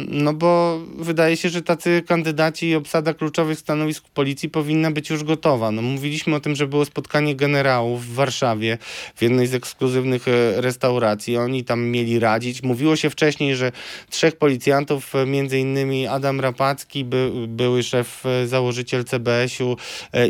[0.08, 5.24] no bo wydaje się, że tacy kandydaci i obsada kluczowych stanowisk policji powinna być już
[5.24, 5.72] gotowa.
[5.72, 8.78] No, mówiliśmy o tym, że było spotkanie generałów w Warszawie
[9.16, 11.38] w jednej z ekskluzywnych e, restauracji.
[11.38, 12.64] Oni tam mieli radzić.
[12.64, 13.72] Mówiło się wcześniej, że
[14.10, 19.78] trzech policjantów, e, między innymi Adam Rapacki, by, były szef, e, założyciel CBS-u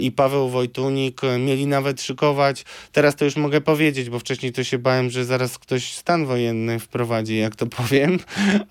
[0.01, 4.77] i Paweł Wojtunik, mieli nawet szykować, teraz to już mogę powiedzieć, bo wcześniej to się
[4.77, 8.19] bałem, że zaraz ktoś stan wojenny wprowadzi, jak to powiem,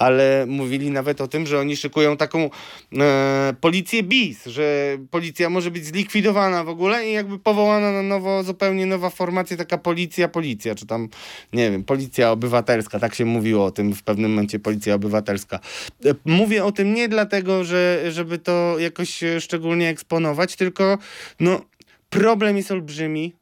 [0.00, 2.50] ale mówili nawet o tym, że oni szykują taką
[2.98, 8.42] e, policję bis, że policja może być zlikwidowana w ogóle i jakby powołana na nowo,
[8.42, 11.08] zupełnie nowa formacja, taka policja, policja, czy tam,
[11.52, 15.60] nie wiem, policja obywatelska, tak się mówiło o tym w pewnym momencie, policja obywatelska.
[16.04, 20.98] E, mówię o tym nie dlatego, że, żeby to jakoś szczególnie eksponować, tylko
[21.40, 21.60] no,
[22.10, 23.39] problem jest olbrzymi,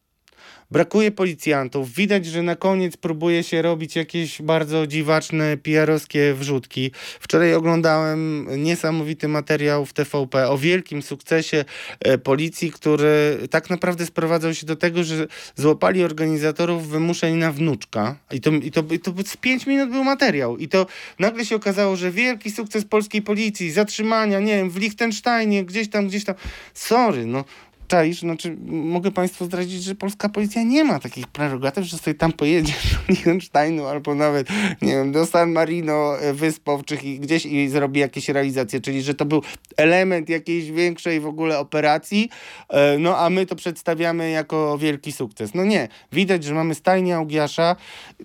[0.70, 1.92] brakuje policjantów.
[1.92, 6.90] Widać, że na koniec próbuje się robić jakieś bardzo dziwaczne PR-owskie wrzutki.
[7.20, 11.64] Wczoraj oglądałem niesamowity materiał w TVP o wielkim sukcesie
[12.00, 15.26] e, policji, który tak naprawdę sprowadzał się do tego, że
[15.56, 18.16] złapali organizatorów wymuszeń na wnuczka.
[18.32, 20.56] I to, i to, i to z 5 minut był materiał.
[20.56, 20.86] I to
[21.18, 26.08] nagle się okazało, że wielki sukces polskiej policji, zatrzymania, nie wiem, w Liechtensteinie, gdzieś tam,
[26.08, 26.34] gdzieś tam.
[26.74, 27.44] Sorry, no
[27.88, 32.32] czaisz, znaczy mogę Państwu zdradzić, że polska policja nie ma takich prerogatyw, że sobie tam
[32.32, 34.48] pojedzie do Liechtensteinu albo nawet,
[34.82, 39.02] nie wiem, do San Marino, e, Wysp Owczych i gdzieś i zrobi jakieś realizacje, czyli
[39.02, 39.42] że to był
[39.76, 42.30] element jakiejś większej w ogóle operacji,
[42.68, 45.54] e, no a my to przedstawiamy jako wielki sukces.
[45.54, 47.76] No nie, widać, że mamy stajnię Augiasza,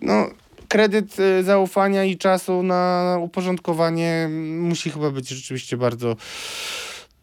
[0.01, 0.29] no
[0.67, 6.15] kredyt e, zaufania i czasu na uporządkowanie musi chyba być rzeczywiście bardzo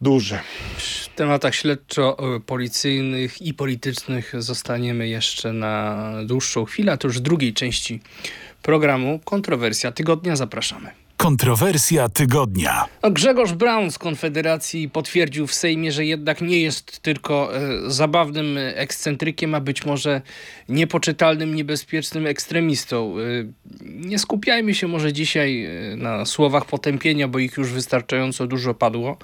[0.01, 0.39] duży.
[0.77, 7.53] W tematach śledczo-policyjnych i politycznych zostaniemy jeszcze na dłuższą chwilę, a to już w drugiej
[7.53, 7.99] części
[8.61, 10.35] programu Kontrowersja Tygodnia.
[10.35, 10.91] Zapraszamy.
[11.21, 12.85] Kontrowersja tygodnia.
[13.03, 18.57] No, Grzegorz Braun z Konfederacji potwierdził w Sejmie, że jednak nie jest tylko e, zabawnym
[18.57, 20.21] ekscentrykiem, a być może
[20.69, 23.15] niepoczytalnym, niebezpiecznym ekstremistą.
[23.19, 23.23] E,
[23.85, 29.17] nie skupiajmy się może dzisiaj e, na słowach potępienia, bo ich już wystarczająco dużo padło.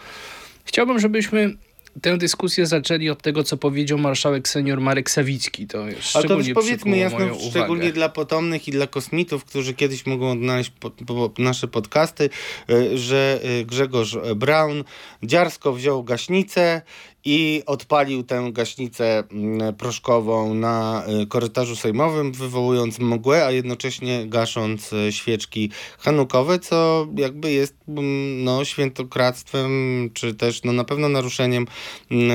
[0.67, 1.57] Chciałbym, żebyśmy
[2.01, 5.67] tę dyskusję zaczęli od tego, co powiedział marszałek senior Marek Sawicki.
[5.67, 7.93] To jest Ale to już powiedzmy jasno, szczególnie uwagę.
[7.93, 12.29] dla potomnych i dla kosmitów, którzy kiedyś mogą odnaleźć po, po, nasze podcasty,
[12.69, 14.83] y, że y, Grzegorz Braun
[15.23, 16.81] dziarsko wziął gaśnicę
[17.29, 24.93] i odpalił tę gaśnicę mm, proszkową na y, korytarzu sejmowym, wywołując mgłę, a jednocześnie gasząc
[24.93, 29.69] y, świeczki hanukowe, co jakby jest mm, no, świętokradztwem,
[30.13, 31.67] czy też no, na pewno naruszeniem
[32.11, 32.31] mm,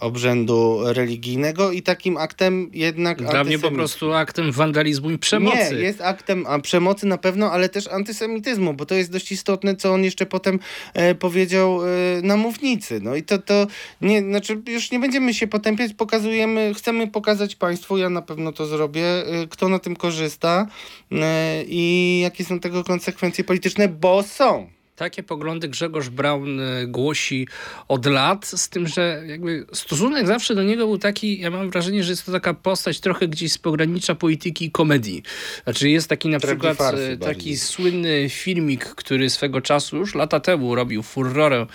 [0.00, 5.74] obrzędu religijnego i takim aktem jednak Dla mnie po prostu aktem wandalizmu i przemocy.
[5.74, 9.76] Nie, jest aktem a, przemocy na pewno, ale też antysemityzmu, bo to jest dość istotne,
[9.76, 10.58] co on jeszcze potem
[10.94, 11.86] e, powiedział e,
[12.22, 13.00] na mównicy.
[13.00, 13.66] No i to, to
[14.00, 18.66] nie, znaczy już nie będziemy się potępiać, pokazujemy, chcemy pokazać Państwu, ja na pewno to
[18.66, 20.66] zrobię, e, kto na tym korzysta
[21.12, 24.77] e, i jakie są tego konsekwencje polityczne, bo są.
[24.98, 27.48] Takie poglądy Grzegorz Braun e, głosi
[27.88, 32.04] od lat, z tym, że jakby stosunek zawsze do niego był taki, ja mam wrażenie,
[32.04, 35.22] że jest to taka postać trochę gdzieś z pogranicza polityki i komedii.
[35.64, 37.18] Znaczy jest taki na Tragi przykład e, bardziej.
[37.18, 41.66] taki słynny filmik, który swego czasu już lata temu robił furorę e,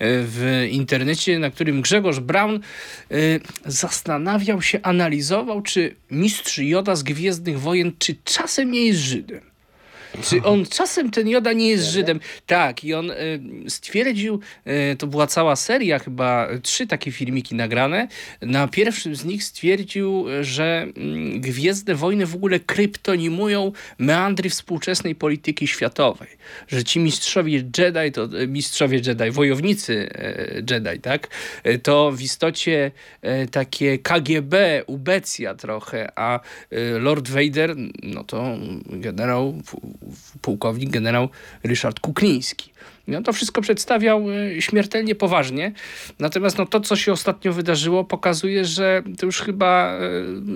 [0.00, 2.60] w internecie, na którym Grzegorz Braun
[3.66, 9.51] zastanawiał się, analizował, czy mistrz Joda z Gwiezdnych Wojen, czy czasem nie jest Żydem.
[10.20, 12.20] Czy on czasem ten Joda nie jest Żydem?
[12.46, 13.14] Tak, i on e,
[13.68, 18.08] stwierdził, e, to była cała seria, chyba trzy takie filmiki nagrane.
[18.42, 25.66] Na pierwszym z nich stwierdził, że mm, Gwiezdne Wojny w ogóle kryptonimują meandry współczesnej polityki
[25.66, 26.28] światowej.
[26.68, 30.08] Że ci mistrzowie Jedi, to e, mistrzowie Jedi, wojownicy
[30.70, 31.28] Jedi, tak?
[31.82, 32.90] To w istocie
[33.50, 36.40] takie KGB, ubecja trochę, a
[37.00, 39.62] Lord Vader, no to generał,
[40.40, 41.28] pułkownik generał
[41.64, 42.72] Ryszard Kukliński.
[43.08, 45.72] I on to wszystko przedstawiał e, śmiertelnie poważnie.
[46.18, 49.94] Natomiast no, to, co się ostatnio wydarzyło, pokazuje, że to już chyba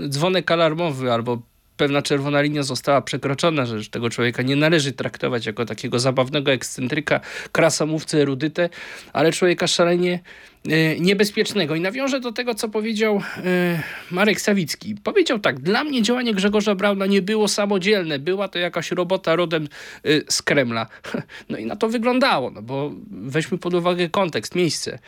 [0.04, 1.42] e, dzwonek alarmowy albo
[1.76, 7.20] pewna czerwona linia została przekroczona, że tego człowieka nie należy traktować jako takiego zabawnego ekscentryka,
[7.52, 8.68] krasamówcę, erudytę,
[9.12, 10.20] ale człowieka szalenie
[10.68, 11.74] e, niebezpiecznego.
[11.74, 14.94] I nawiążę do tego, co powiedział e, Marek Sawicki.
[15.04, 19.68] Powiedział tak, dla mnie działanie Grzegorza Brauna nie było samodzielne, była to jakaś robota rodem
[20.04, 20.86] e, z Kremla.
[21.48, 24.98] No i na to wyglądało, no bo weźmy pod uwagę kontekst, miejsce.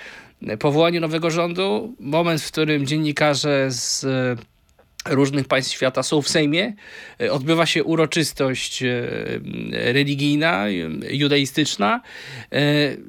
[0.59, 4.07] Powołanie nowego rządu, moment, w którym dziennikarze z
[5.07, 6.73] różnych państw świata są w Sejmie.
[7.21, 9.07] E, Odbywa się uroczystość e,
[9.73, 10.73] religijna, e,
[11.11, 12.01] judaistyczna.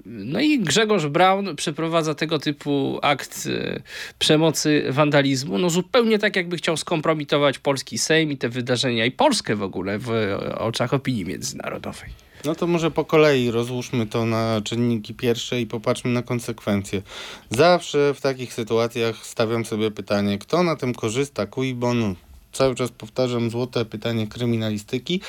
[0.05, 3.47] No i Grzegorz Braun przeprowadza tego typu akt
[4.19, 5.57] przemocy, wandalizmu.
[5.57, 9.99] No zupełnie tak, jakby chciał skompromitować polski Sejm i te wydarzenia i Polskę w ogóle
[9.99, 10.09] w
[10.57, 12.28] oczach opinii międzynarodowej.
[12.45, 17.01] No to może po kolei rozłóżmy to na czynniki pierwsze i popatrzmy na konsekwencje.
[17.49, 22.15] Zawsze w takich sytuacjach stawiam sobie pytanie, kto na tym korzysta, cui bono?
[22.51, 25.21] Cały czas powtarzam złote pytanie kryminalistyki.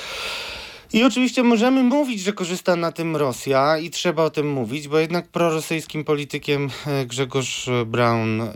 [0.92, 4.98] I oczywiście możemy mówić, że korzysta na tym Rosja i trzeba o tym mówić, bo
[4.98, 8.52] jednak prorosyjskim politykiem e, Grzegorz Braun e,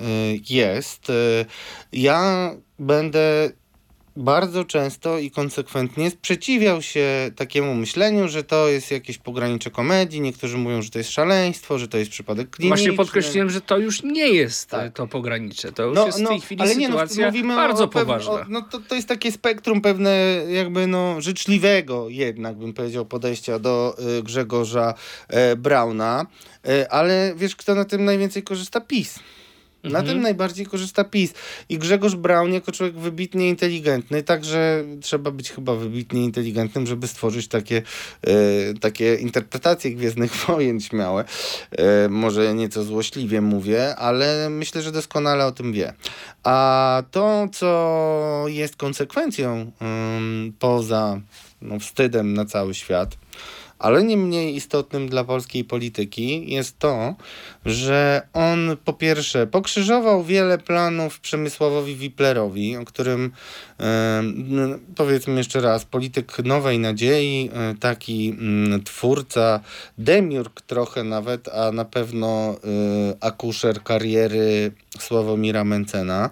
[0.51, 1.11] jest.
[1.11, 1.45] E,
[1.93, 3.51] Ja będę
[4.17, 10.21] bardzo często i konsekwentnie sprzeciwiał się takiemu myśleniu, że to jest jakieś pogranicze komedii.
[10.21, 12.77] Niektórzy mówią, że to jest szaleństwo, że to jest przypadek kliniczny.
[12.77, 14.87] Właśnie podkreśliłem, że to już nie jest Tak.
[14.87, 15.73] e, to pogranicze.
[15.73, 18.33] To już jest w tej chwili ale nie, no, mówimy bardzo o poważna.
[18.33, 20.11] O, no to, to jest takie spektrum pewne
[20.49, 24.95] jakby no życzliwego jednak bym powiedział podejścia do y, Grzegorza
[25.29, 26.27] e, Brauna,
[26.69, 28.81] e, ale wiesz kto na tym najwięcej korzysta?
[28.81, 29.19] PiS.
[29.85, 30.07] Na Mhm.
[30.07, 31.35] tym najbardziej korzysta PiS.
[31.69, 37.49] I Grzegorz Braun jako człowiek wybitnie inteligentny, także trzeba być chyba wybitnie inteligentnym, żeby stworzyć
[37.49, 37.83] takie,
[38.23, 38.33] e,
[38.81, 41.25] takie interpretacje Gwiezdnych Wojen śmiałe.
[41.73, 45.93] E, może nieco złośliwie mówię, ale myślę, że doskonale o tym wie.
[46.43, 49.71] A to, co jest konsekwencją
[50.17, 51.21] ym, poza
[51.63, 53.17] no, wstydem na cały świat,
[53.79, 57.15] ale nie mniej istotnym dla polskiej polityki jest to,
[57.65, 63.33] że on po pierwsze pokrzyżował wiele planów Przemysławowi Wiplerowi, o którym
[64.35, 68.37] no, powiedzmy jeszcze raz, polityk Nowej Nadziei, e, taki
[68.85, 69.61] twórca,
[69.99, 72.57] demiurg trochę nawet, a na pewno
[73.11, 76.31] y, akuszer kariery Sławomira Mencena,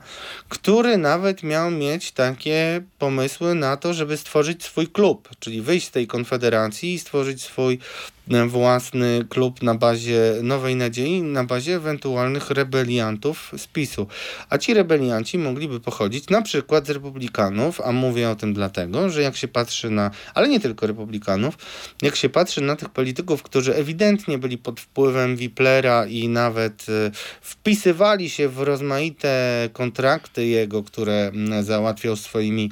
[0.49, 5.90] który nawet miał mieć takie pomysły na to, żeby stworzyć swój klub, czyli wyjść z
[5.90, 12.51] tej konfederacji i stworzyć swój e, własny klub na bazie Nowej Nadziei, na bazie ewentualnych
[12.51, 14.07] rebeliantów z PiSu.
[14.49, 19.23] A ci rebelianci mogliby pochodzić na przykład z republikanów, a mówię o tym dlatego, że
[19.23, 21.59] jak się patrzy na, ale nie tylko republikanów,
[22.03, 27.11] jak się patrzy na tych polityków, którzy ewidentnie byli pod wpływem Wiplera i nawet e,
[27.41, 32.71] wpisywali się w rozmaite kontrakty jego, które mm, załatwiał swoimi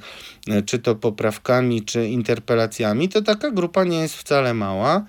[0.67, 5.05] czy to poprawkami, czy interpelacjami, to taka grupa nie jest wcale mała.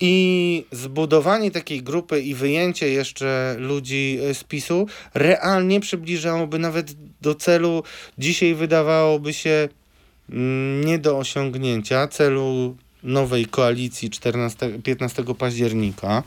[0.00, 7.34] I zbudowanie takiej grupy i wyjęcie jeszcze ludzi e, z PiSu realnie przybliżałoby nawet do
[7.34, 7.82] celu,
[8.18, 9.68] dzisiaj wydawałoby się
[10.30, 16.22] mm, nie do osiągnięcia, celu nowej koalicji 14, 15 października,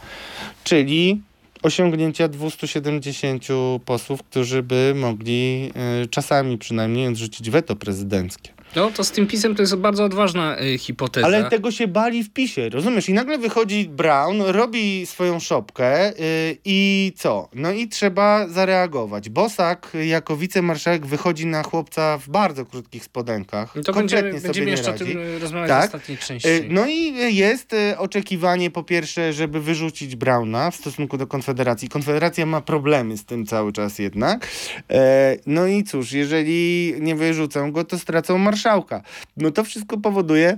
[0.64, 1.22] czyli
[1.66, 3.48] osiągnięcia 270
[3.86, 8.50] posłów, którzy by mogli e, czasami przynajmniej odrzucić weto prezydenckie.
[8.76, 11.28] No to z tym pisem to jest bardzo odważna y, hipoteza.
[11.28, 13.10] Ale tego się bali w PiSie, rozumiesz?
[13.10, 17.50] I nagle wychodzi Brown, robi swoją szopkę yy, i co?
[17.54, 19.30] No i trzeba zareagować.
[19.30, 23.76] Bosak jako wicemarszałek wychodzi na chłopca w bardzo krótkich spodenkach.
[23.76, 25.04] No to Kompletnie będziemy, sobie będziemy jeszcze radzi.
[25.04, 25.92] o tym y, rozmawiać Tak.
[25.92, 26.48] w ostatniej części.
[26.50, 31.90] Y, No i jest y, oczekiwanie po pierwsze, żeby wyrzucić Brauna w stosunku do Konfederacji.
[31.90, 34.48] Konfederacja ma problemy z tym cały czas jednak.
[34.92, 39.02] E, No i cóż, jeżeli nie wyrzucą go, to stracą marszałka.
[39.38, 40.58] No to wszystko powoduje,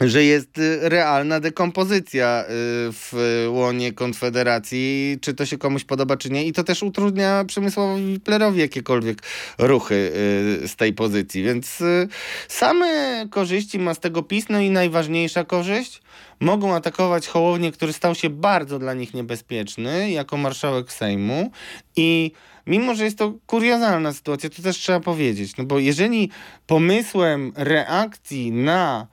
[0.00, 2.46] że jest y, realna dekompozycja y,
[2.92, 3.12] w
[3.50, 6.46] łonie Konfederacji, czy to się komuś podoba, czy nie.
[6.46, 9.22] I to też utrudnia Przemysławowi Wiplerowi jakiekolwiek
[9.58, 10.12] ruchy
[10.64, 11.42] y, z tej pozycji.
[11.42, 11.82] Więc
[12.48, 16.02] same korzyści ma z tego PiS, no i najważniejsza korzyść,
[16.40, 21.50] mogą atakować Hołownię, który stał się bardzo dla nich niebezpieczny jako marszałek Sejmu
[21.96, 22.32] i
[22.66, 26.30] Mimo, że jest to kuriozalna sytuacja, to też trzeba powiedzieć, no bo jeżeli
[26.66, 29.06] pomysłem reakcji na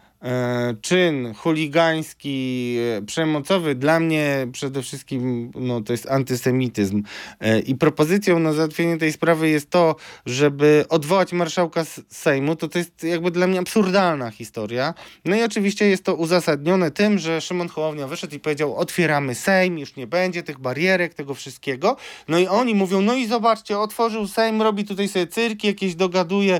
[0.82, 7.04] czyn chuligański, e, przemocowy, dla mnie przede wszystkim no, to jest antysemityzm.
[7.40, 12.78] E, I propozycją na załatwienie tej sprawy jest to, żeby odwołać marszałka Sejmu, to to
[12.78, 14.94] jest jakby dla mnie absurdalna historia.
[15.26, 19.80] No i oczywiście jest to uzasadnione tym, że Szymon Hołownia wyszedł i powiedział otwieramy Sejm,
[19.80, 21.98] już nie będzie tych barierek, tego wszystkiego.
[22.28, 26.56] No i oni mówią, no i zobaczcie, otworzył Sejm, robi tutaj sobie cyrki, jakieś dogaduje
[26.56, 26.60] e,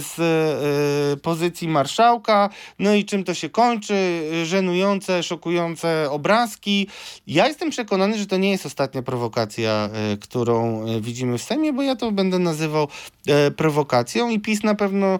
[0.00, 6.88] z e, pozycji marszałka, no i czym to się kończy, E, żenujące, szokujące obrazki.
[7.26, 11.72] Ja jestem przekonany, że to nie jest ostatnia prowokacja, e, którą e, widzimy w Sejmie,
[11.72, 12.88] bo ja to będę nazywał
[13.56, 15.18] prowokacją i PiS na pewno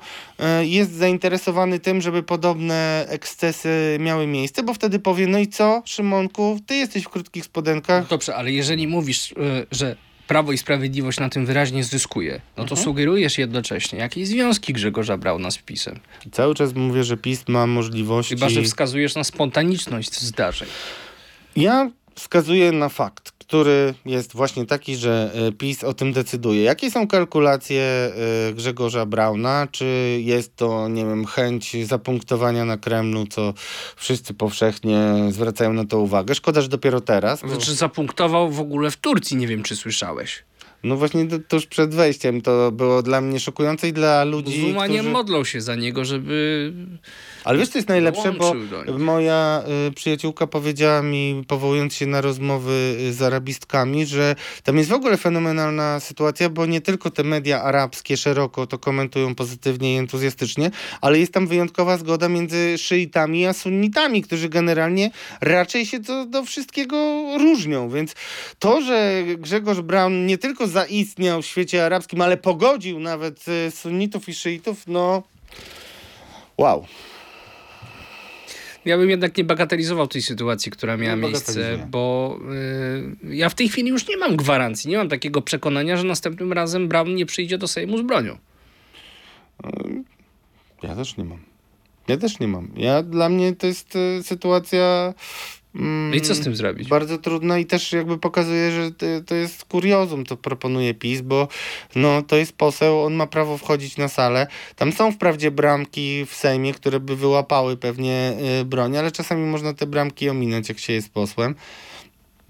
[0.60, 6.58] jest zainteresowany tym, żeby podobne ekscesy miały miejsce, bo wtedy powie, no i co, Szymonku,
[6.66, 9.96] ty jesteś w krótkich spodenkach, Dobrze, ale jeżeli mówisz, y, że
[10.28, 12.68] Prawo i Sprawiedliwość na tym wyraźnie zyskuje, no Mhm.
[12.68, 16.00] to sugerujesz jednocześnie jakieś związki Grzegorza Brauna z PiSem.
[16.32, 18.34] Cały czas mówię, że PiS ma możliwości.
[18.34, 20.68] Chyba, że wskazujesz na spontaniczność zdarzeń.
[21.56, 26.62] Ja wskazuję na fakt, który jest właśnie taki, że e, PiS o tym decyduje.
[26.62, 28.12] Jakie są kalkulacje e,
[28.52, 29.68] Grzegorza Brauna?
[29.70, 33.54] Czy jest to, nie wiem, chęć zapunktowania na Kremlu, co
[33.96, 34.98] wszyscy powszechnie
[35.30, 36.34] zwracają na to uwagę?
[36.34, 37.42] Szkoda, że dopiero teraz.
[37.42, 37.48] Bo...
[37.48, 40.44] Znaczy zapunktował w ogóle w Turcji, nie wiem czy słyszałeś.
[40.84, 44.96] No właśnie tuż przed wejściem to było dla mnie szokujące i dla ludzi, Z umaniem
[44.96, 45.12] którzy...
[45.12, 46.72] modlą się za niego, żeby
[47.44, 48.54] Ale wiesz, co jest najlepsze, bo
[48.98, 54.90] moja y, przyjaciółka powiedziała mi, powołując się na rozmowy y, z arabistkami, że tam jest
[54.90, 59.96] w ogóle fenomenalna sytuacja, bo nie tylko te media arabskie szeroko to komentują pozytywnie i
[59.96, 60.70] entuzjastycznie,
[61.00, 66.44] ale jest tam wyjątkowa zgoda między szyitami a sunnitami, którzy generalnie raczej się do, do
[66.44, 66.96] wszystkiego
[67.38, 67.90] różnią.
[67.90, 68.14] Więc
[68.58, 74.28] to, że Grzegorz Braun nie tylko zaistniał w świecie arabskim, ale pogodził nawet y, sunnitów
[74.28, 75.22] i szyitów, no
[76.58, 76.86] wow.
[78.84, 82.38] Ja bym jednak nie bagatelizował tej sytuacji, która miała miejsce, bo
[83.30, 86.52] y, ja w tej chwili już nie mam gwarancji, nie mam takiego przekonania, że następnym
[86.52, 88.38] razem Brown nie przyjdzie do Sejmu z bronią.
[90.82, 91.38] Ja też nie mam.
[92.08, 92.68] Ja też nie mam.
[92.76, 95.14] Ja, dla mnie to jest e, sytuacja
[96.14, 96.88] I co z tym zrobić?
[96.88, 98.90] bardzo trudna i też jakby pokazuje, że
[99.26, 101.48] to, jest kuriozum, to proponuje PiS, bo
[101.96, 104.46] no, to jest poseł, on ma prawo wchodzić na salę.
[104.76, 109.74] Tam są wprawdzie bramki w Sejmie, które by wyłapały pewnie y, broń, ale czasami można
[109.74, 111.54] te bramki ominąć, jak się jest posłem.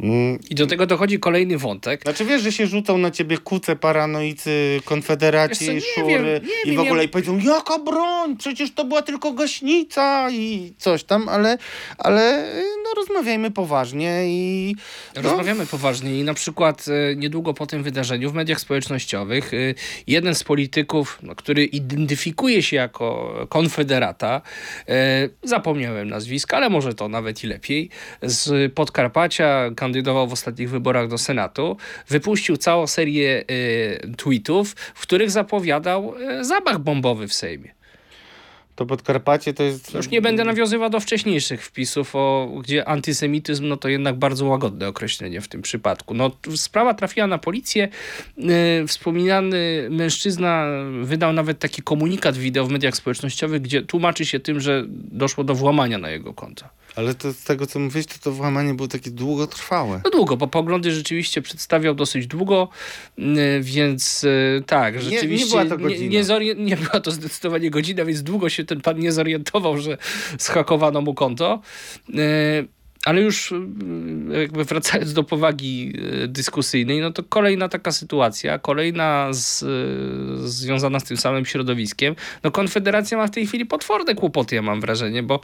[0.01, 2.03] Mm, I do tego dochodzi kolejny wątek.
[2.03, 6.67] Znaczy wiesz, że się rzucą na ciebie kuce paranoicy Konfederacji, Wiesz co, szury wiem, i
[6.67, 11.05] wiem, w ogóle ja- i powiedzą, jaka broń, przecież to była tylko gaśnica i coś
[11.05, 11.59] tam, ale,
[11.99, 12.53] ale
[12.85, 14.75] no rozmawiajmy poważnie i
[15.17, 19.57] no, Rozmawiamy poważnie i na przykład e, niedługo po tym wydarzeniu w mediach społecznościowych e,
[20.07, 24.43] jeden z polityków, no, który identyfikuje się jako konfederata,
[24.89, 27.91] e, zapomniałem nazwiska, ale może to nawet i lepiej,
[28.23, 31.77] z Podkarpacia kandydował w ostatnich wyborach do Senatu,
[32.09, 33.45] wypuścił całą serię
[34.03, 37.75] e, tweetów, w których zapowiadał e, zamach bombowy w Sejmie.
[38.75, 39.95] to Podkarpacie to jest...
[39.95, 44.89] Już nie będę nawiązywał do wcześniejszych wpisów, o, gdzie antysemityzm no to jednak bardzo łagodne
[44.89, 46.15] określenie w tym przypadku.
[46.15, 47.89] No, sprawa trafiła na policję.
[48.37, 50.67] Yy, wspominany mężczyzna
[51.03, 55.55] wydał nawet taki komunikat wideo w mediach społecznościowych, gdzie tłumaczy się tym, że doszło do
[55.55, 56.65] włamania na jego konto.
[56.97, 60.01] Ale to z tego, co mówisz, to to włamanie było takie długotrwałe.
[60.05, 62.69] No długo, bo poglądy rzeczywiście przedstawiał dosyć długo,
[63.19, 66.11] yy, więc yy, tak, nie rzeczywiście była to nie, godzina.
[66.11, 69.99] nie, zorien- nie była to zdecydowanie godzina, więc długo się ten pan nie zorientował, że
[70.39, 71.61] schakowano mu konto.
[72.09, 72.25] Yy,
[73.05, 73.51] Ale już
[74.29, 75.93] yy, jakby wracając do powagi
[76.29, 79.65] dyskusyjnej, no to kolejna taka sytuacja, kolejna z,
[80.51, 82.15] związana z tym samym środowiskiem.
[82.45, 85.41] No Konfederacja ma w tej chwili potworne kłopoty, ja mam wrażenie, bo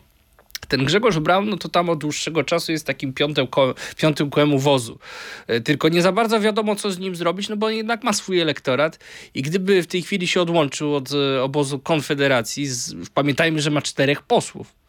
[0.70, 4.58] ten Grzegorz Braun, no to tam od dłuższego czasu jest takim piątym, ko- piątym kołem
[4.58, 4.98] wozu.
[5.46, 8.40] E, Tylko nie za bardzo wiadomo, co z nim zrobić, no bo jednak ma swój
[8.40, 8.98] elektorat
[9.34, 13.82] i gdyby w tej chwili się odłączył od e, obozu Konfederacji, z, pamiętajmy, że ma
[13.82, 14.79] czterech posłów.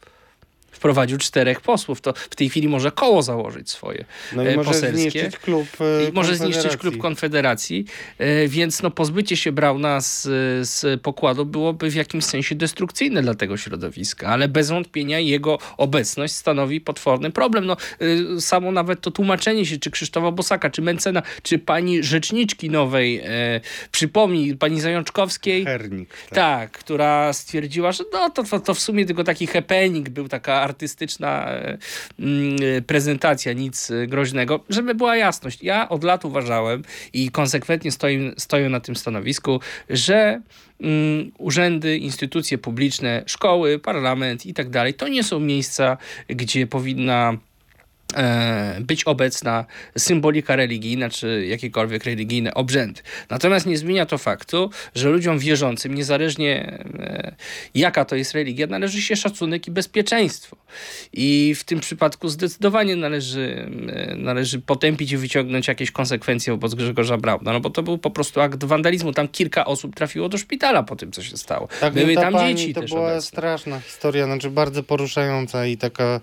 [0.81, 4.69] Wprowadził czterech posłów, to w tej chwili może koło założyć swoje No i e, może
[4.69, 5.11] poselskie.
[5.11, 7.85] zniszczyć klub e, I może zniszczyć klub Konfederacji.
[8.17, 10.23] E, więc no pozbycie się Brauna z,
[10.69, 16.33] z pokładu byłoby w jakimś sensie destrukcyjne dla tego środowiska, ale bez wątpienia jego obecność
[16.33, 17.65] stanowi potworny problem.
[17.65, 17.77] No,
[18.39, 23.61] samo nawet to tłumaczenie się, czy Krzysztofa Bosaka, czy Mencena, czy pani rzeczniczki nowej, e,
[23.91, 26.09] przypomnij, pani Zajączkowskiej, Hernik.
[26.09, 26.29] Tak.
[26.29, 30.61] tak, która stwierdziła, że no, to, to, to w sumie tylko taki happening był, taka
[30.71, 31.77] artystyczna e,
[32.19, 34.63] mm, e, prezentacja, nic e, groźnego.
[34.69, 39.59] Żeby była jasność, ja od lat uważałem i konsekwentnie stoję, stoję na tym stanowisku,
[39.89, 40.41] że
[40.79, 45.97] mm, urzędy, instytucje publiczne, szkoły, parlament i tak dalej, to nie są miejsca,
[46.27, 47.37] gdzie powinna
[48.79, 49.65] być obecna
[49.97, 53.01] symbolika religijna czy jakiekolwiek religijne obrzędy.
[53.29, 57.35] Natomiast nie zmienia to faktu, że ludziom wierzącym, niezależnie e,
[57.75, 60.57] jaka to jest religia, należy się szacunek i bezpieczeństwo.
[61.13, 67.17] I w tym przypadku zdecydowanie należy, e, należy potępić i wyciągnąć jakieś konsekwencje wobec Grzegorza
[67.17, 69.13] Brauna, no bo to był po prostu akt wandalizmu.
[69.13, 71.67] Tam kilka osób trafiło do szpitala po tym, co się stało.
[71.79, 73.21] Tak, Były ta tam pani, dzieci to też była obecne.
[73.21, 76.21] straszna historia, znaczy bardzo poruszająca i taka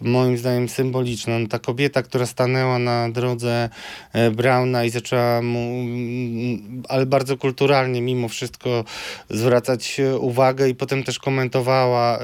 [0.00, 1.25] moim zdaniem symboliczna.
[1.50, 3.68] Ta kobieta, która stanęła na drodze
[4.12, 8.84] e, Brauna i zaczęła mu, mm, ale bardzo kulturalnie mimo wszystko
[9.30, 12.22] zwracać e, uwagę i potem też komentowała e,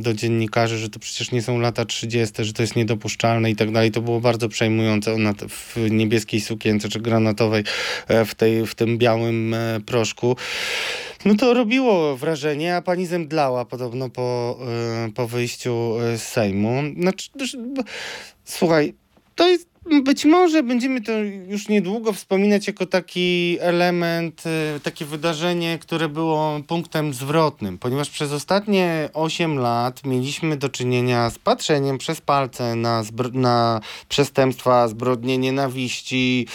[0.00, 3.72] do dziennikarzy, że to przecież nie są lata 30., że to jest niedopuszczalne i tak
[3.72, 3.90] dalej.
[3.90, 5.14] To było bardzo przejmujące.
[5.14, 7.64] Ona w niebieskiej sukience czy granatowej
[8.26, 9.56] w, tej, w tym białym
[9.86, 10.36] proszku.
[11.24, 14.58] No to robiło wrażenie, a pani zemdlała podobno po,
[15.08, 16.82] y, po wyjściu y, z Sejmu.
[17.00, 17.30] Znaczy,
[18.44, 18.94] słuchaj,
[19.34, 21.12] to jest być może będziemy to
[21.48, 24.42] już niedługo wspominać jako taki element,
[24.76, 31.30] y, takie wydarzenie, które było punktem zwrotnym, ponieważ przez ostatnie 8 lat mieliśmy do czynienia
[31.30, 36.46] z patrzeniem przez palce na, na przestępstwa, zbrodnie nienawiści,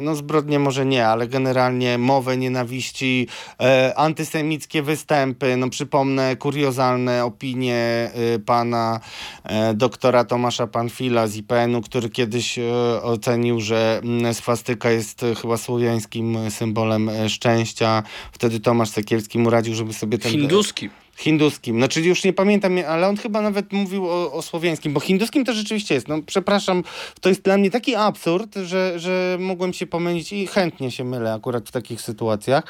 [0.00, 3.28] no zbrodnie może nie, ale generalnie mowę nienawiści,
[3.60, 9.00] e, antysemickie występy, no przypomnę kuriozalne opinie y, pana
[9.44, 15.34] e, doktora Tomasza Panfila z IPN-u, który kiedyś e, ocenił, że mm, swastyka jest e,
[15.34, 18.02] chyba słowiańskim symbolem szczęścia.
[18.32, 20.32] Wtedy Tomasz Sekielski mu radził, żeby sobie ten...
[20.32, 21.76] Hinduskim hinduskim.
[21.76, 25.52] Znaczy już nie pamiętam, ale on chyba nawet mówił o, o słowiańskim, bo hinduskim to
[25.52, 26.08] rzeczywiście jest.
[26.08, 26.84] No przepraszam,
[27.20, 31.34] to jest dla mnie taki absurd, że, że mogłem się pomylić i chętnie się mylę
[31.34, 32.64] akurat w takich sytuacjach,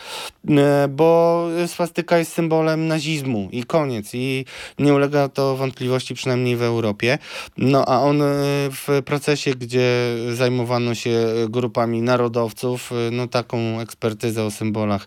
[0.48, 4.10] e, bo swastyka jest symbolem nazizmu i koniec.
[4.14, 4.44] I
[4.78, 7.18] nie ulega to wątpliwości, przynajmniej w Europie.
[7.56, 8.26] No a on e,
[8.70, 15.06] w procesie, gdzie zajmowano się grupami narodowców, e, no taką ekspertyzę o symbolach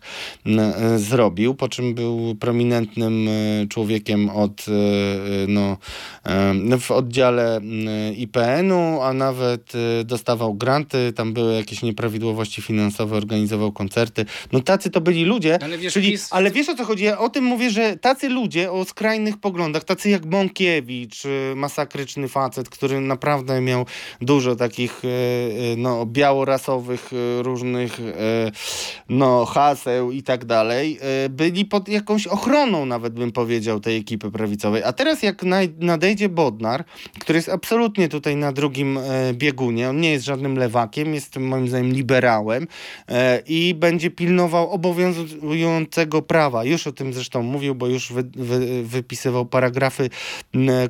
[0.96, 3.29] zrobił, po czym był prominentnym
[3.68, 4.72] człowiekiem od, e,
[5.48, 5.76] no,
[6.24, 7.60] e, w oddziale
[8.16, 9.72] IPN-u, a nawet
[10.04, 14.24] dostawał granty, tam były jakieś nieprawidłowości finansowe, organizował koncerty.
[14.52, 16.28] No tacy to byli ludzie, ale wiesz, czyli, PiS...
[16.30, 17.04] ale wiesz o co chodzi?
[17.04, 21.22] Ja o tym mówię, że tacy ludzie o skrajnych poglądach, tacy jak Bąkiewicz,
[21.56, 23.86] masakryczny facet, który naprawdę miał
[24.20, 25.02] dużo takich
[25.76, 27.10] no, białorasowych
[27.42, 28.00] różnych
[29.08, 30.98] no, haseł i tak dalej,
[31.30, 34.82] byli pod jakąś ochroną nawet bym powiedział, tej ekipy prawicowej.
[34.84, 35.42] A teraz jak
[35.78, 36.84] nadejdzie Bodnar,
[37.18, 41.68] który jest absolutnie tutaj na drugim e, biegunie, on nie jest żadnym lewakiem, jest moim
[41.68, 42.66] zdaniem liberałem
[43.08, 46.64] e, i będzie pilnował obowiązującego prawa.
[46.64, 50.10] Już o tym zresztą mówił, bo już wy, wy, wypisywał paragrafy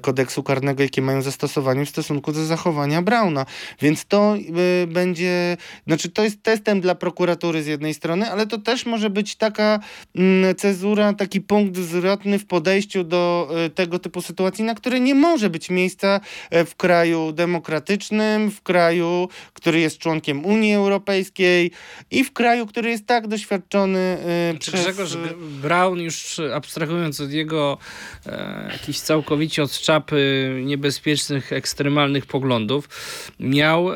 [0.00, 3.46] kodeksu karnego, jakie mają zastosowanie w stosunku do zachowania Brauna.
[3.80, 4.36] Więc to
[4.82, 5.56] y, będzie,
[5.86, 9.80] znaczy to jest testem dla prokuratury z jednej strony, ale to też może być taka
[10.56, 11.78] cezura, taki punkt
[12.38, 16.76] w podejściu do e, tego typu sytuacji, na które nie może być miejsca e, w
[16.76, 21.70] kraju demokratycznym, w kraju, który jest członkiem Unii Europejskiej
[22.10, 24.84] i w kraju, który jest tak doświadczony e, znaczy, przez...
[24.84, 25.16] Grzegorz
[25.62, 27.78] Brown już abstrahując od jego
[28.26, 32.88] e, jakichś całkowicie od czapy niebezpiecznych, ekstremalnych poglądów,
[33.40, 33.88] miał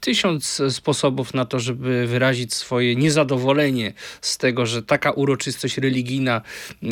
[0.00, 6.40] tysiąc sposobów na to, żeby wyrazić swoje niezadowolenie z tego, że taka uroczystość religijna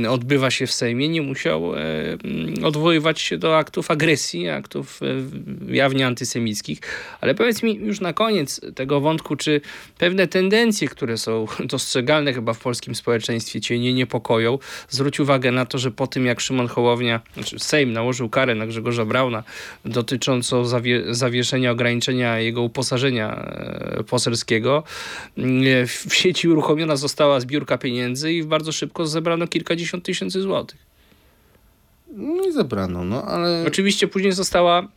[0.08, 1.78] odbywa się w w Sejmie nie musiał e,
[2.24, 6.80] mm, odwoływać się do aktów agresji, aktów e, jawnie antysemickich.
[7.20, 9.60] Ale powiedz mi już na koniec tego wątku, czy
[9.98, 14.58] pewne tendencje, które są dostrzegalne chyba w polskim społeczeństwie, cię nie niepokoją?
[14.88, 18.66] Zwróć uwagę na to, że po tym jak Szymon Hołownia, znaczy Sejm nałożył karę na
[18.66, 19.42] Grzegorza Brauna
[19.84, 24.82] dotyczącą zawie zawieszenia ograniczenia jego uposażenia e, poselskiego,
[26.06, 30.61] w sieci uruchomiona została zbiórka pieniędzy i bardzo szybko zebrano kilkadziesiąt tysięcy złotych.
[32.12, 33.64] No i zebrano, no ale...
[33.66, 34.88] Oczywiście później została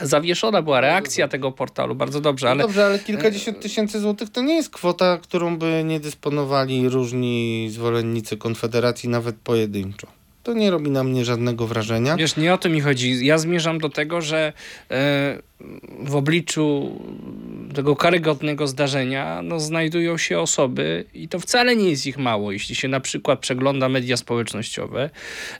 [0.00, 2.62] zawieszona była reakcja tego portalu, bardzo dobrze, no ale...
[2.62, 8.36] Dobrze, ale kilkadziesiąt tysięcy złotych to nie jest kwota, którą by nie dysponowali różni zwolennicy
[8.36, 12.16] Konfederacji, nawet pojedynczo to nie robi na mnie żadnego wrażenia.
[12.16, 13.26] Wiesz, nie o to mi chodzi.
[13.26, 14.52] Ja zmierzam do tego, że
[14.90, 15.38] e,
[16.00, 16.98] w obliczu
[17.74, 22.74] tego karygodnego zdarzenia no, znajdują się osoby, i to wcale nie jest ich mało, jeśli
[22.74, 25.10] się na przykład przegląda media społecznościowe,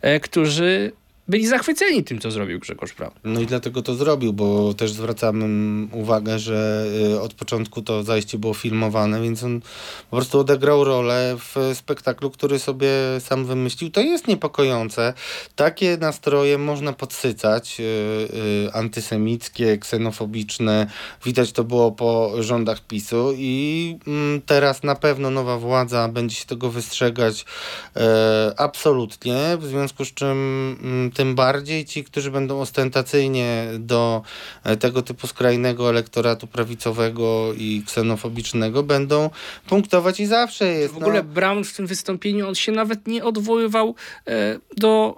[0.02, 0.92] e, którzy
[1.28, 3.12] byli zachwyceni tym, co zrobił Grzegorz Braun.
[3.24, 5.46] No i dlatego to zrobił, bo też zwracamy
[5.92, 9.60] uwagę, że y, od początku to zajście było filmowane, więc on
[10.10, 13.90] po prostu odegrał rolę w spektaklu, który sobie sam wymyślił.
[13.90, 15.14] To jest niepokojące.
[15.56, 17.84] Takie nastroje można podsycać, yy,
[18.64, 20.86] yy, antysemickie, ksenofobiczne.
[21.24, 26.46] Widać to było po rządach PiSu i yy, teraz na pewno nowa władza będzie się
[26.46, 27.44] tego wystrzegać
[27.96, 28.00] y,
[28.56, 30.28] absolutnie, w związku z czym
[30.82, 34.22] mm, tym bardziej ci, którzy będą ostentacyjnie do
[34.64, 39.30] e, tego typu skrajnego elektoratu prawicowego i ksenofobicznego będą
[39.68, 40.94] punktować i zawsze jest.
[40.94, 41.28] W ogóle no...
[41.28, 43.94] Brown w tym wystąpieniu on się nawet nie odwoływał
[44.26, 45.16] e, do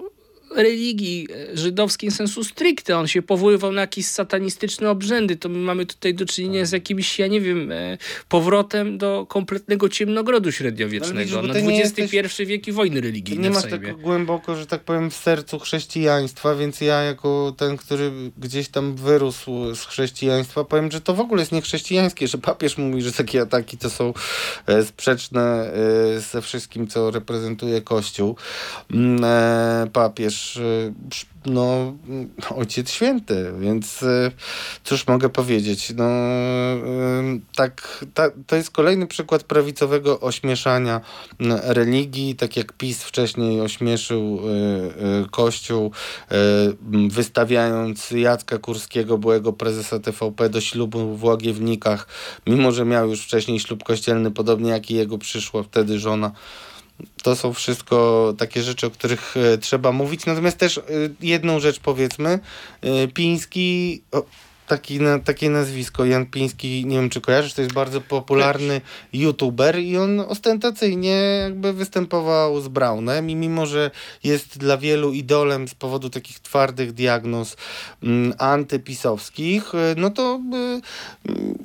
[0.55, 2.99] religii e, żydowskiej sensu stricte.
[2.99, 5.37] On się powoływał na jakieś satanistyczne obrzędy.
[5.37, 7.99] To my mamy tutaj do czynienia z jakimś, ja nie wiem, e,
[8.29, 11.43] powrotem do kompletnego ciemnogrodu średniowiecznego.
[11.43, 12.47] No, no XXI jesteś...
[12.47, 16.81] wiek i wojny religijne Nie masz tak głęboko, że tak powiem, w sercu chrześcijaństwa, więc
[16.81, 21.53] ja jako ten, który gdzieś tam wyrósł z chrześcijaństwa, powiem, że to w ogóle jest
[21.53, 24.15] niechrześcijańskie, że papież mówi, że takie ataki to są
[24.67, 25.71] e, sprzeczne
[26.33, 28.37] ze wszystkim, co reprezentuje Kościół.
[28.91, 30.93] Mm, papież przecież y,
[31.47, 31.97] no,
[32.57, 34.33] ojciec święty, więc y,
[34.85, 35.93] cóż mogę powiedzieć.
[35.97, 36.09] No,
[37.57, 41.01] tak, ta, to jest kolejny przykład prawicowego ośmieszania
[41.63, 44.41] religii, tak jak PiS wcześniej ośmieszył
[45.31, 45.93] Kościół,
[47.09, 52.07] wystawiając Jacka Kurskiego, byłego prezesa TVP do ślubu w Łagiewnikach,
[52.47, 56.33] mimo że miał już wcześniej ślub kościelny, podobnie jak i jego przyszła wtedy żona.
[57.23, 60.27] To są wszystko takie rzeczy, o których e, trzeba mówić.
[60.27, 60.83] Natomiast też e,
[61.21, 62.39] jedną rzecz powiedzmy.
[62.83, 64.03] E, Piński.
[64.13, 64.23] O,
[64.71, 68.81] taki, na, takie nazwisko, Jan Piński, nie wiem czy kojarzysz, to jest bardzo popularny
[69.13, 71.11] youtuber i on ostentacyjnie
[71.43, 73.91] jakby występował z Brownem i mimo, że
[74.25, 77.57] jest dla wielu idolem z powodu takich twardych diagnoz
[78.03, 80.81] mm, antypisowskich, y, no to y,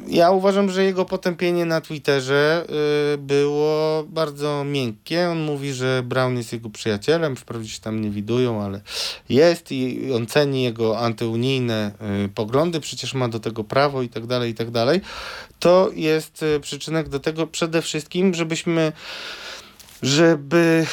[0.08, 2.66] ja uważam, że jego potępienie na Twitterze
[3.14, 5.30] y, było bardzo miękkie.
[5.30, 8.82] On mówi, że Brown jest jego przyjacielem, wprawdzie się tam nie widują, ale
[9.30, 11.92] jest i on ceni jego antyunijne
[12.26, 15.02] y, poglądy, przy przecież ma do tego prawo i tak dalej, i tak dalej,
[15.60, 18.92] to jest e, przyczynek do tego przede wszystkim, żebyśmy
[20.02, 20.86] żeby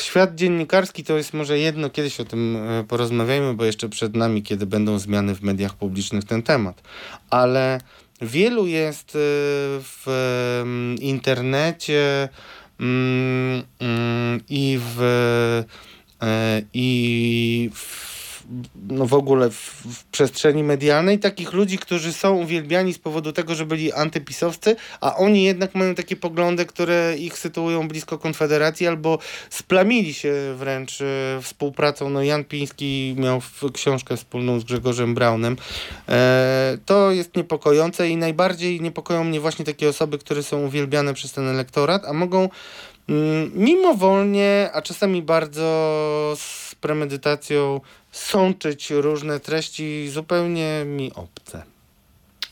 [0.00, 4.42] świat dziennikarski to jest może jedno, kiedyś o tym e, porozmawiajmy, bo jeszcze przed nami,
[4.42, 6.82] kiedy będą zmiany w mediach publicznych ten temat,
[7.30, 7.80] ale
[8.20, 9.18] wielu jest e,
[9.80, 10.06] w
[11.00, 12.28] internecie
[12.80, 15.64] mm, mm, i w
[16.74, 18.15] i w
[18.88, 23.54] no w ogóle w, w, przestrzeni medialnej takich ludzi, którzy są uwielbiani z powodu tego,
[23.54, 29.18] że byli antypisowcy, a oni jednak mają takie poglądy, które ich sytuują blisko Konfederacji albo
[29.50, 32.10] splamili się wręcz e, współpracą.
[32.10, 33.42] No Jan Piński miał
[33.72, 35.56] książkę wspólną z Grzegorzem Braunem.
[36.08, 41.32] E, to jest niepokojące i najbardziej niepokoją mnie właśnie takie osoby, które są uwielbiane przez
[41.32, 42.48] ten elektorat, a mogą
[43.08, 45.66] mm, mimowolnie, a czasami bardzo
[46.36, 47.80] z premedytacją
[48.16, 51.62] sączyć różne treści zupełnie mi obce.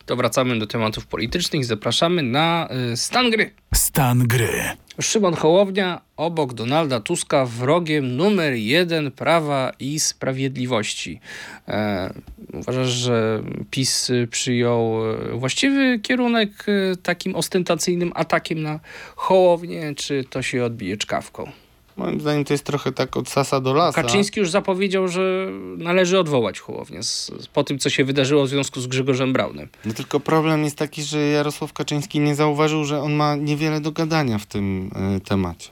[0.06, 1.64] To wracamy do tematów politycznych.
[1.64, 3.50] Zapraszamy na y, stan gry.
[3.74, 4.62] Stan gry.
[5.00, 11.20] Szymon Hołownia obok Donalda Tuska wrogiem numer jeden Prawa i Sprawiedliwości.
[11.68, 12.14] E,
[12.52, 18.80] uważasz, że PiS przyjął e, właściwy kierunek e, takim ostentacyjnym atakiem na
[19.16, 21.63] Hołownię, czy to się odbije czkawką?
[21.96, 24.02] Moim zdaniem to jest trochę tak od sasa do lasa.
[24.02, 28.80] Kaczyński już zapowiedział, że należy odwołać Hołownię z, po tym, co się wydarzyło w związku
[28.80, 29.68] z Grzegorzem Braunem.
[29.84, 33.92] No tylko problem jest taki, że Jarosław Kaczyński nie zauważył, że on ma niewiele do
[33.92, 35.70] gadania w tym y, temacie.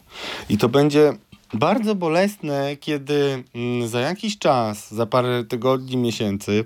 [0.48, 1.12] I to będzie
[1.54, 3.44] bardzo bolesne, kiedy
[3.84, 6.64] y, za jakiś czas, za parę tygodni, miesięcy,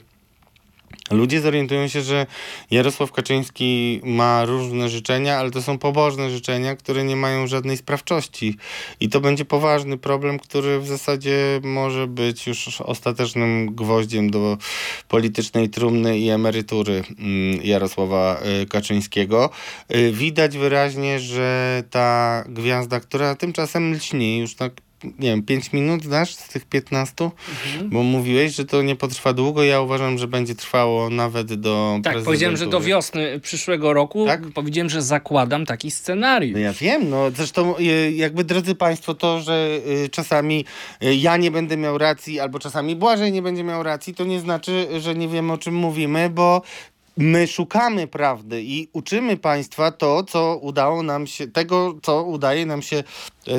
[1.11, 2.27] Ludzie zorientują się, że
[2.71, 8.57] Jarosław Kaczyński ma różne życzenia, ale to są pobożne życzenia, które nie mają żadnej sprawczości.
[9.01, 14.59] I to będzie poważny problem, który w zasadzie może być już ostatecznym gwoździem do
[15.09, 19.51] politycznej trumny i emerytury mm, Jarosława y, Kaczyńskiego.
[19.95, 26.07] Y, widać wyraźnie, że ta gwiazda, która tymczasem lśni już tak nie wiem, 5 minut
[26.07, 27.25] dasz z tych 15?
[27.25, 27.91] Mhm.
[27.91, 29.63] Bo mówiłeś, że to nie potrwa długo.
[29.63, 32.01] Ja uważam, że będzie trwało nawet do.
[32.03, 34.27] Tak, powiedziałem, że do wiosny przyszłego roku.
[34.27, 34.43] Tak?
[34.55, 36.55] Powiedziałem, że zakładam taki scenariusz.
[36.55, 40.65] No ja wiem, no zresztą y, jakby drodzy Państwo, to, że y, czasami
[41.03, 44.41] y, ja nie będę miał racji, albo czasami Błażej nie będzie miał racji, to nie
[44.41, 46.63] znaczy, że nie wiemy o czym mówimy, bo
[47.17, 52.83] my szukamy prawdy i uczymy państwa to, co udało nam się, tego, co udaje nam
[52.83, 53.05] się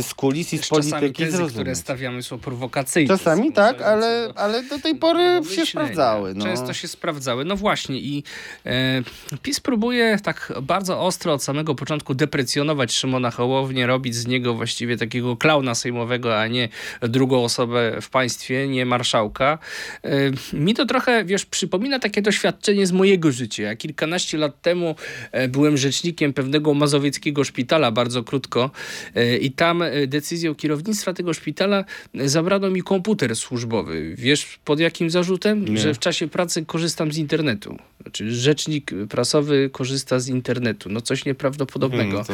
[0.01, 1.53] z kulis i z polityki tezy, zrozumieć.
[1.53, 3.17] które stawiamy są prowokacyjne.
[3.17, 6.33] Czasami tak, ale, ale do tej pory się sprawdzały.
[6.33, 6.45] No.
[6.45, 7.45] Często się sprawdzały.
[7.45, 8.23] No właśnie i
[8.65, 9.03] e,
[9.41, 14.97] PiS próbuje tak bardzo ostro od samego początku deprecjonować Szymona Hołownię, robić z niego właściwie
[14.97, 16.69] takiego klauna sejmowego, a nie
[17.01, 19.57] drugą osobę w państwie, nie marszałka.
[20.03, 20.09] E,
[20.57, 23.63] mi to trochę, wiesz, przypomina takie doświadczenie z mojego życia.
[23.63, 24.95] Ja kilkanaście lat temu
[25.31, 28.71] e, byłem rzecznikiem pewnego mazowieckiego szpitala, bardzo krótko,
[29.15, 34.15] e, i tam e, decyzją kierownictwa tego szpitala zabrano mi komputer służbowy.
[34.17, 35.65] Wiesz pod jakim zarzutem?
[35.65, 35.77] Nie.
[35.77, 37.77] Że w czasie pracy korzystam z internetu.
[38.01, 40.89] Znaczy rzecznik prasowy korzysta z internetu.
[40.89, 42.17] No coś nieprawdopodobnego.
[42.17, 42.33] Nie, to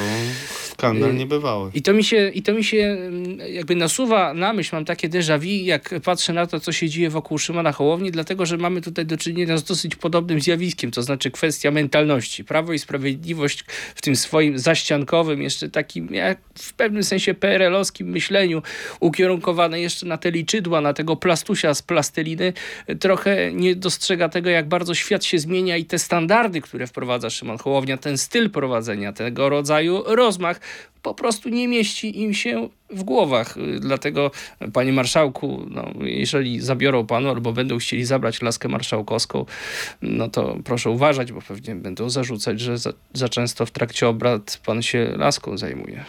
[0.71, 1.71] skandal niebywały.
[1.73, 5.09] I to mi się, i to mi się mm, jakby nasuwa na myśl, mam takie
[5.09, 8.81] déjà vu, jak patrzę na to, co się dzieje wokół Szymona Hołowni, dlatego, że mamy
[8.81, 12.43] tutaj do czynienia z dosyć podobnym zjawiskiem, to znaczy kwestia mentalności.
[12.43, 13.65] Prawo i Sprawiedliwość
[13.95, 18.61] w tym swoim zaściankowym, jeszcze takim jak w pewnym sensie PRL-owskim myśleniu,
[18.99, 22.53] ukierunkowane jeszcze na te liczydła, na tego plastusia z plasteliny,
[22.99, 27.57] trochę nie dostrzega tego, jak bardzo świat się zmienia i te standardy, które wprowadza Szymon
[27.57, 30.59] Hołownia, ten styl prowadzenia, tego rodzaju rozmach
[31.03, 33.55] po prostu nie mieści im się w głowach.
[33.79, 34.31] Dlatego,
[34.73, 39.45] panie marszałku, no, jeżeli zabiorą panu albo będą chcieli zabrać laskę marszałkowską,
[40.01, 44.61] no to proszę uważać, bo pewnie będą zarzucać, że za, za często w trakcie obrad
[44.65, 46.05] pan się laską zajmuje.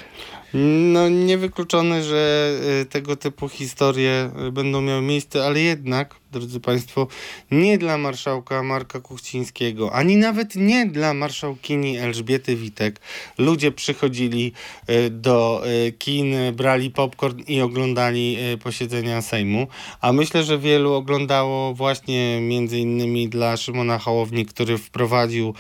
[0.93, 2.53] No niewykluczone, że
[2.83, 7.07] y, tego typu historie y, będą miały miejsce, ale jednak, drodzy Państwo,
[7.51, 13.01] nie dla marszałka Marka Kuchcińskiego, ani nawet nie dla marszałkini Elżbiety Witek.
[13.39, 14.53] Ludzie przychodzili
[14.91, 15.63] y, do
[15.99, 19.67] kin, brali popcorn i oglądali posiedzenia Sejmu,
[20.01, 25.55] a myślę, że wielu oglądało właśnie między innymi dla Szymona Hołowni, który wprowadził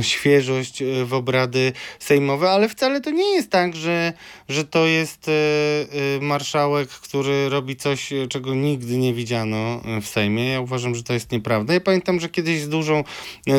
[0.00, 4.12] świeżość e, w obrady sejmowe, ale wcale to nie jest tak, że,
[4.48, 10.48] że to jest e, e, marszałek, który robi coś, czego nigdy nie widziano w Sejmie.
[10.48, 11.74] Ja uważam, że to jest nieprawda.
[11.74, 13.04] Ja pamiętam, że kiedyś z dużą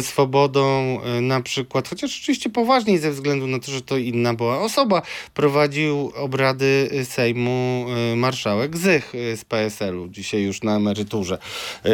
[0.01, 5.01] swobodą na przykład, chociaż oczywiście poważniej ze względu na to, że to inna była osoba,
[5.34, 7.86] prowadził obrady Sejmu
[8.16, 11.38] marszałek Zych z PSL-u, dzisiaj już na emeryturze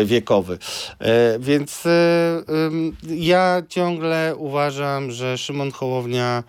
[0.05, 0.57] wiekowy.
[1.39, 1.83] Więc
[3.07, 6.43] ja ciągle uważam, że Szymon Hołownia E,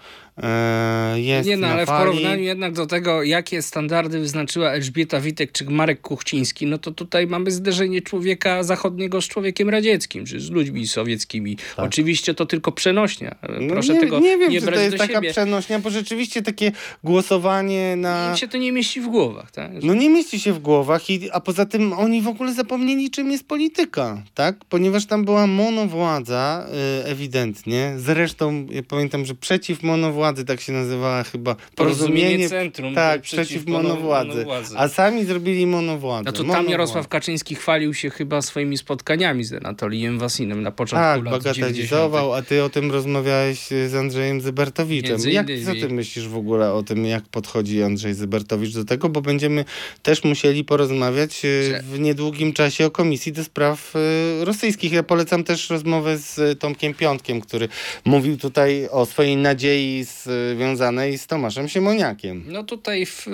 [1.15, 2.01] jest Nie no, ale fali.
[2.01, 6.91] w porównaniu jednak do tego, jakie standardy wyznaczyła Elżbieta Witek czy Marek Kuchciński, no to
[6.91, 11.57] tutaj mamy zderzenie człowieka zachodniego z człowiekiem radzieckim, czy z ludźmi sowieckimi.
[11.57, 11.85] Tak.
[11.87, 13.35] Oczywiście to tylko przenośnia.
[13.61, 15.31] No Proszę nie, tego nie wiem, nie czy to jest taka siebie.
[15.31, 16.73] przenośnia, bo rzeczywiście takie
[17.05, 18.31] głosowanie na...
[18.31, 19.71] Im się to nie mieści w głowach, tak?
[19.83, 23.31] No nie mieści się w głowach, i, a poza tym oni w ogóle zapomnieli, czym
[23.31, 24.57] jest polityka, tak?
[24.69, 26.67] Ponieważ tam była monowładza,
[27.03, 27.95] y, ewidentnie.
[27.99, 31.55] Zresztą ja pamiętam, że przeciw monowładzy tak się nazywała chyba.
[31.55, 32.95] Porozumienie, Porozumienie Centrum.
[32.95, 34.29] Tak, przeciw, przeciw monowładzy.
[34.29, 34.79] monowładzy.
[34.79, 36.25] A sami zrobili monowładzę.
[36.25, 41.05] No to tam Jarosław Kaczyński chwalił się chyba swoimi spotkaniami z Anatolijem Wasinem na początku
[41.05, 45.21] tak, lat bagatelizował, a ty o tym rozmawiałeś z Andrzejem Zybertowiczem.
[45.31, 49.09] Jak, co ty myślisz w ogóle o tym, jak podchodzi Andrzej Zybertowicz do tego?
[49.09, 49.65] Bo będziemy
[50.03, 54.93] też musieli porozmawiać e, w niedługim czasie o Komisji do Spraw e, Rosyjskich.
[54.93, 57.69] Ja polecam też rozmowę z Tomkiem Piątkiem, który
[58.05, 62.45] mówił tutaj o swojej nadziei związanej z Tomaszem Siemoniakiem.
[62.47, 63.27] No tutaj w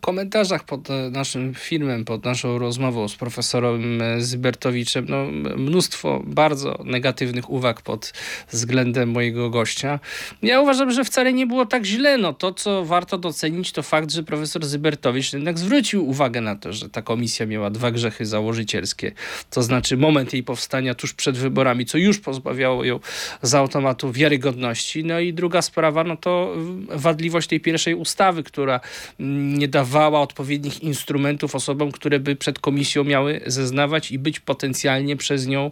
[0.00, 5.26] komentarzach pod naszym filmem, pod naszą rozmową z profesorem Zybertowiczem, no,
[5.56, 8.12] mnóstwo bardzo negatywnych uwag pod
[8.52, 10.00] względem mojego gościa.
[10.42, 12.18] Ja uważam, że wcale nie było tak źle.
[12.18, 16.72] No, to, co warto docenić, to fakt, że profesor Zybertowicz jednak zwrócił uwagę na to,
[16.72, 19.12] że ta komisja miała dwa grzechy założycielskie.
[19.50, 23.00] To znaczy moment jej powstania tuż przed wyborami, co już pozbawiało ją
[23.42, 25.04] z automatu wiarygodności.
[25.04, 26.56] No i druga sprawa, no to
[26.88, 28.80] wadliwość tej pierwszej ustawy, która
[29.18, 35.46] nie dawała odpowiednich instrumentów osobom, które by przed komisją miały zeznawać i być potencjalnie przez
[35.46, 35.70] nią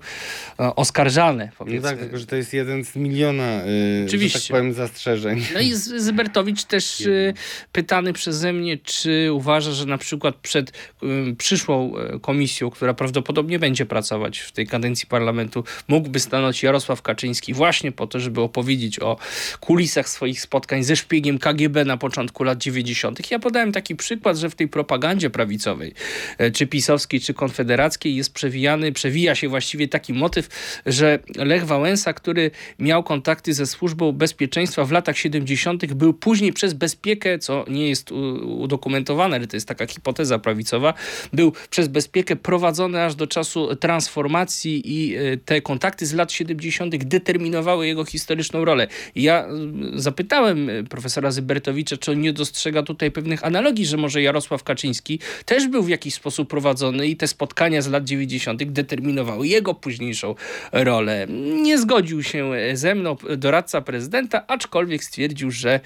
[0.61, 1.51] e, oskarżane.
[1.59, 1.81] Powiedzmy.
[1.81, 4.39] No tak, tylko że to jest jeden z miliona, yy, Oczywiście.
[4.41, 5.45] tak powiem, zastrzeżeń.
[5.55, 7.35] No i Zybertowicz też yy,
[7.73, 10.73] pytany przeze mnie, czy uważa, że na przykład przed
[11.03, 17.55] yy, przyszłą komisją, która prawdopodobnie będzie pracować w tej kadencji parlamentu, mógłby stanąć Jarosław Kaczyński
[17.55, 19.17] właśnie po to, żeby opowiedzieć o
[19.61, 23.31] kulisach swoich swoich spotkań ze szpiegiem KGB na początku lat 90.
[23.31, 25.95] Ja podałem taki przykład, że w tej propagandzie prawicowej,
[26.39, 30.49] e, czy pisowskiej, czy konfederackiej jest przewijany, przewija się właściwie taki motyw,
[30.87, 36.75] że Lech Wałęsa, który miał kontakty ze służbą bezpieczeństwa w latach 70., był później przez
[36.75, 38.13] bezpiekę, co nie jest
[38.43, 40.95] udokumentowane, ale to jest taka hipoteza prawicowa,
[41.33, 46.97] był przez bezpiekę prowadzony aż do czasu transformacji i e, te kontakty z lat 70.
[46.97, 48.87] determinowały jego historyczną rolę.
[49.17, 49.49] Ja
[49.95, 54.63] zapytałem, zapytałem e, profesora Zybertowicza, czy on nie dostrzega tutaj pewnych analogii, że może Jarosław
[54.63, 58.65] Kaczyński też był w jakiś sposób prowadzony i te spotkania z lat 90.
[58.65, 60.35] determinowały jego późniejszą
[60.73, 61.27] rolę.
[61.63, 65.81] Nie zgodził się e, ze mną doradca prezydenta, aczkolwiek stwierdził, że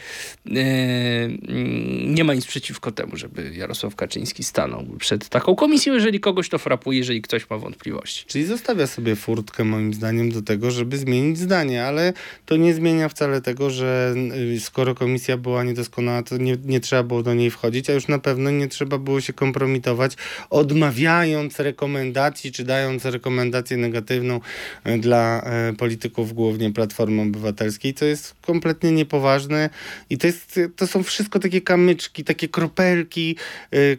[0.47, 6.49] mm, nie ma nic przeciwko temu, żeby Jarosław Kaczyński stanął przed taką komisją, jeżeli kogoś
[6.49, 8.25] to frapuje, jeżeli ktoś ma wątpliwości.
[8.27, 12.13] Czyli zostawia sobie furtkę moim zdaniem do tego, żeby zmienić zdanie, ale
[12.47, 13.93] to nie zmienia wcale tego, że
[14.32, 18.09] Y, skoro komisja była niedoskonała, to nie, nie trzeba było do niej wchodzić, a już
[18.09, 20.17] na pewno nie trzeba było się kompromitować,
[20.51, 24.41] odmawiając rekomendacji, czy dając rekomendację negatywną
[24.87, 29.71] y, dla y, polityków, głównie Platformy Obywatelskiej, co jest kompletnie niepoważne
[30.11, 33.37] i to, jest, to są wszystko takie kamyczki, takie kropelki,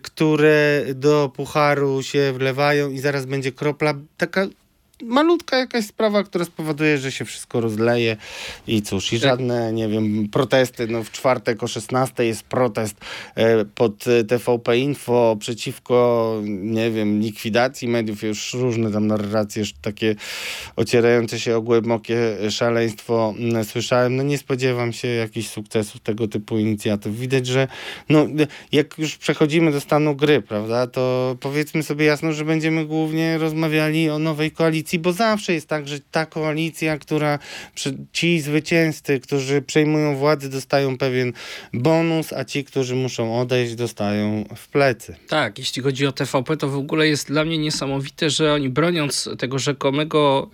[0.02, 4.48] które do pucharu się wlewają i zaraz będzie kropla taka
[5.06, 8.18] malutka jakaś sprawa, która spowoduje, że się wszystko rozleje
[8.68, 10.88] i cóż, i żadne, nie wiem, protesty.
[10.88, 12.96] No w czwartek o 16 jest protest
[13.36, 18.24] e, pod e, TVP Info przeciwko, nie wiem, likwidacji mediów.
[18.24, 20.16] Już różne tam narracje już takie
[20.76, 22.18] ocierające się o głębokie
[22.50, 24.16] szaleństwo mm, słyszałem.
[24.16, 27.16] No nie spodziewam się jakichś sukcesów tego typu inicjatyw.
[27.16, 27.68] Widać, że
[28.10, 28.28] no,
[28.72, 34.10] jak już przechodzimy do stanu gry, prawda, to powiedzmy sobie jasno, że będziemy głównie rozmawiali
[34.10, 37.40] o nowej koalicji, bo zawsze jest tak, że ta koalicja, która
[38.14, 41.34] ci zwycięzcy, którzy przejmują władzę, dostają pewien
[41.74, 45.16] bonus, a ci, którzy muszą odejść, dostają w plecy.
[45.28, 49.30] Tak, jeśli chodzi o TVP, to w ogóle jest dla mnie niesamowite, że oni broniąc
[49.38, 50.50] tego rzekomego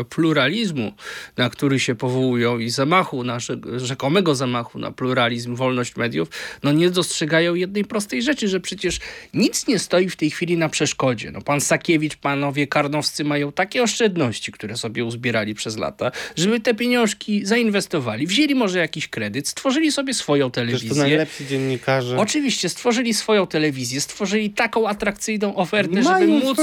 [0.00, 0.92] y, pluralizmu,
[1.36, 3.38] na który się powołują i zamachu, na
[3.76, 6.28] rzekomego zamachu na pluralizm, wolność mediów,
[6.62, 8.98] no nie dostrzegają jednej prostej rzeczy, że przecież
[9.34, 11.30] nic nie stoi w tej chwili na przeszkodzie.
[11.30, 16.74] No pan Sakiewicz, panowie Karnowscy mają takie oszczędności, które sobie uzbierali przez lata, żeby te
[16.74, 20.90] pieniążki zainwestowali, wzięli może jakiś kredyt, stworzyli sobie swoją telewizję.
[20.90, 22.18] to najlepsi dziennikarze.
[22.18, 26.58] Oczywiście, stworzyli swoją telewizję, stworzyli taką atrakcyjną ofertę, żeby móc,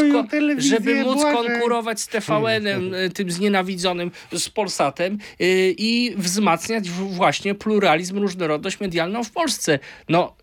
[0.57, 5.47] żeby móc konkurować z TVN-em, e, tym znienawidzonym, z Polsatem yy,
[5.78, 9.80] i wzmacniać właśnie pluralizm, różnorodność medialną w Polsce.
[10.09, 10.36] No,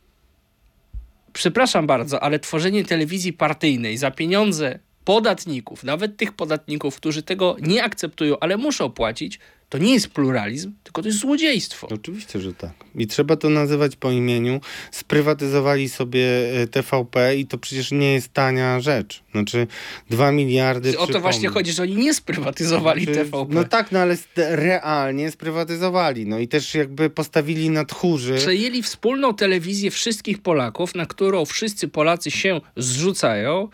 [1.33, 7.85] przepraszam bardzo, ale tworzenie telewizji partyjnej za pieniądze podatników, nawet tych podatników, którzy tego nie
[7.85, 9.39] akceptują, ale muszą płacić,
[9.73, 11.89] to nie jest pluralizm, tylko to jest złodziejstwo.
[11.89, 12.73] Oczywiście, że tak.
[12.95, 14.61] I trzeba to nazywać po imieniu.
[14.91, 16.27] Sprywatyzowali sobie
[16.63, 19.23] e, TVP i to przecież nie jest tania rzecz.
[19.33, 19.67] Znaczy
[20.11, 20.99] dwa miliardy.
[20.99, 23.55] O to właśnie chodzi, że oni nie sprywatyzowali znaczy, TVP.
[23.55, 26.27] No tak, no ale realnie sprywatyzowali.
[26.27, 28.35] No i też jakby postawili na tchórzy.
[28.35, 33.69] Przejęli wspólną telewizję wszystkich Polaków, na którą wszyscy Polacy się zrzucają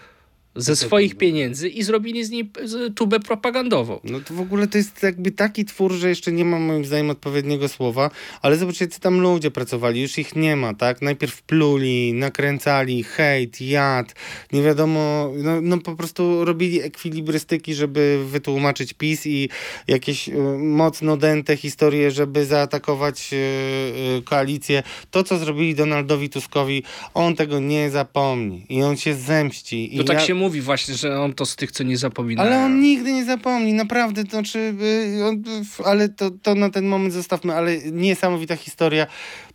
[0.59, 2.51] ze swoich pieniędzy i zrobili z niej
[2.95, 4.01] tubę propagandową.
[4.05, 7.11] No to w ogóle to jest jakby taki twór, że jeszcze nie ma moim zdaniem
[7.11, 8.11] odpowiedniego słowa,
[8.43, 11.03] ale zobaczcie, co tam ludzie pracowali, już ich nie ma, tak?
[11.03, 14.15] Najpierw pluli, nakręcali, hejt, jad,
[14.53, 19.49] nie wiadomo, no, no po prostu robili ekwilibrystyki, żeby wytłumaczyć PiS i
[19.89, 23.37] jakieś y, mocno dęte historie, żeby zaatakować y,
[24.19, 24.83] y, koalicję.
[25.11, 26.83] To, co zrobili Donaldowi Tuskowi,
[27.15, 29.91] on tego nie zapomni i on się zemści.
[29.97, 30.27] To I tak ja...
[30.27, 32.49] się mówi mówi właśnie, że on to z tych, co nie zapominają.
[32.49, 35.43] Ale on nigdy nie zapomni, naprawdę, to czy, y, on,
[35.85, 39.07] ale to, to na ten moment zostawmy, ale niesamowita historia.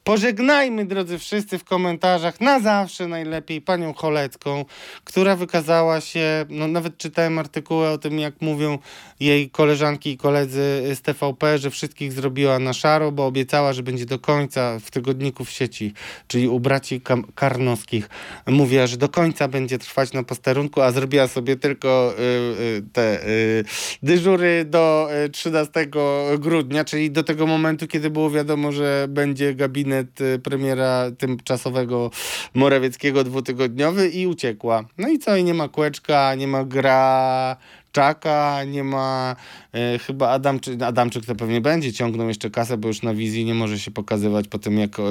[0.04, 4.66] Pożegnajmy, drodzy wszyscy, w komentarzach na zawsze najlepiej panią Cholecką,
[5.04, 8.80] która wykazała się, no nawet czytałem artykuły o tym, jak mówią
[9.20, 14.06] jej koleżanki i koledzy z TVP, że wszystkich zrobiła na szaro, bo obiecała, że będzie
[14.06, 15.94] do końca w tygodniku w sieci,
[16.28, 17.02] czyli u braci
[17.36, 18.10] Karnowskich.
[18.48, 22.22] Mówiła, że do końca będzie trwać na posterunku, a zrobiła sobie tylko y,
[22.62, 23.66] y, te y,
[24.04, 29.93] dyżury do 13 y, grudnia, czyli do tego momentu, kiedy było wiadomo, że będzie gabinet
[29.94, 32.12] gabinet y, premiera tymczasowego
[32.54, 34.84] Morawieckiego dwutygodniowy i uciekła.
[34.98, 35.36] No i co?
[35.36, 37.58] I nie ma kłeczka, nie ma gra
[37.92, 39.36] Czaka, nie ma
[39.74, 43.54] e, chyba Adamczyk, Adamczyk to pewnie będzie ciągnął jeszcze kasę, bo już na wizji nie
[43.54, 45.04] może się pokazywać po tym, jak e,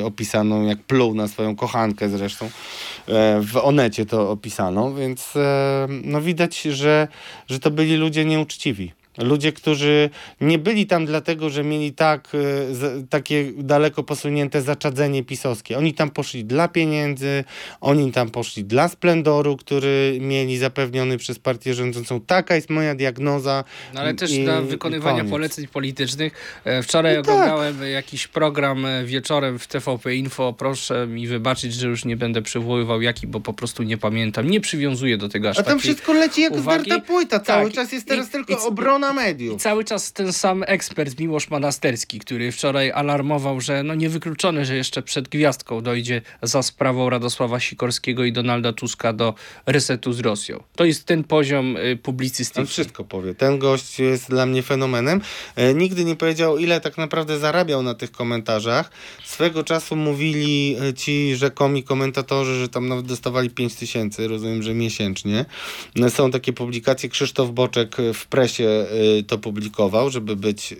[0.00, 2.50] e, opisano, jak pluł na swoją kochankę zresztą.
[3.40, 5.34] W Onecie to opisano, więc
[6.04, 7.08] no widać, że,
[7.48, 8.92] że to byli ludzie nieuczciwi.
[9.20, 10.10] Ludzie, którzy
[10.40, 15.78] nie byli tam dlatego, że mieli tak, e, takie daleko posunięte zaczadzenie pisowskie.
[15.78, 17.44] Oni tam poszli dla pieniędzy,
[17.80, 22.20] oni tam poszli dla splendoru, który mieli zapewniony przez partię rządzącą.
[22.20, 23.64] Taka jest moja diagnoza.
[23.94, 26.60] No, ale też i, dla wykonywania poleceń politycznych.
[26.64, 27.88] E, wczoraj no oglądałem tak.
[27.88, 30.52] jakiś program e, wieczorem w TVP Info.
[30.52, 34.50] Proszę mi wybaczyć, że już nie będę przywoływał jaki, bo po prostu nie pamiętam.
[34.50, 36.84] Nie przywiązuję do tego aż A tam wszystko leci jak uwagi.
[36.84, 37.40] zdarta płyta.
[37.40, 37.74] Cały tak.
[37.74, 38.56] czas jest teraz I, tylko i,
[39.12, 39.54] mediów.
[39.54, 44.76] I cały czas ten sam ekspert Miłosz Manasterski, który wczoraj alarmował, że no niewykluczone, że
[44.76, 49.34] jeszcze przed gwiazdką dojdzie za sprawą Radosława Sikorskiego i Donalda Tuska do
[49.66, 50.62] resetu z Rosją.
[50.76, 52.60] To jest ten poziom y, publicystyki.
[52.60, 53.34] On wszystko powie.
[53.34, 55.20] Ten gość jest dla mnie fenomenem.
[55.56, 58.90] E, nigdy nie powiedział, ile tak naprawdę zarabiał na tych komentarzach.
[59.24, 64.74] Swego czasu mówili e, ci rzekomi komentatorzy, że tam nawet dostawali 5 tysięcy, rozumiem, że
[64.74, 65.44] miesięcznie.
[66.02, 67.08] E, są takie publikacje.
[67.08, 70.76] Krzysztof Boczek w presie e, to publikował, żeby być y,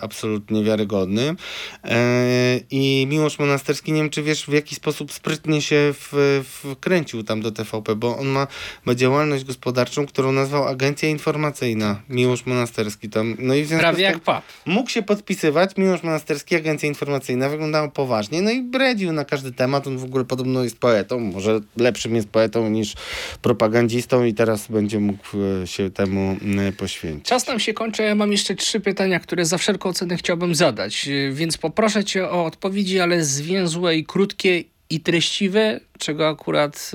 [0.00, 1.36] absolutnie wiarygodnym.
[1.84, 7.22] E, i Miłosz Monasterski, nie wiem czy wiesz w jaki sposób sprytnie się w, wkręcił
[7.22, 8.46] tam do TVP, bo on ma,
[8.84, 12.00] ma działalność gospodarczą, którą nazwał Agencja Informacyjna.
[12.08, 13.36] Miłosz Monasterski tam.
[13.38, 14.44] No i w Prawie jak pap.
[14.66, 19.86] Mógł się podpisywać, Miłosz Monasterski, Agencja Informacyjna, wyglądało poważnie, no i bredził na każdy temat,
[19.86, 22.94] on w ogóle podobno jest poetą, może lepszym jest poetą niż
[23.42, 25.24] propagandzistą i teraz będzie mógł
[25.62, 26.36] e, się temu
[26.76, 27.28] poświęcić.
[27.34, 31.08] Czas nam się kończy, ja mam jeszcze trzy pytania, które za wszelką cenę chciałbym zadać,
[31.32, 36.90] więc poproszę cię o odpowiedzi, ale zwięzłe i krótkie i treściwe, czego akurat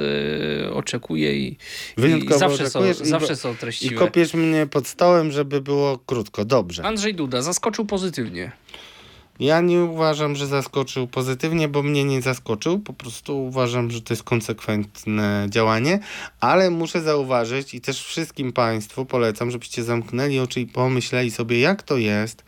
[0.65, 1.57] y, oczekuję i,
[1.97, 3.95] i zawsze, są, i, zawsze są treściwe.
[3.95, 6.45] I kopiesz mnie pod stołem, żeby było krótko.
[6.45, 6.83] Dobrze.
[6.85, 8.51] Andrzej Duda zaskoczył pozytywnie.
[9.39, 12.79] Ja nie uważam, że zaskoczył pozytywnie, bo mnie nie zaskoczył.
[12.79, 15.99] Po prostu uważam, że to jest konsekwentne działanie,
[16.39, 21.83] ale muszę zauważyć i też wszystkim Państwu polecam, żebyście zamknęli oczy i pomyśleli sobie, jak
[21.83, 22.43] to jest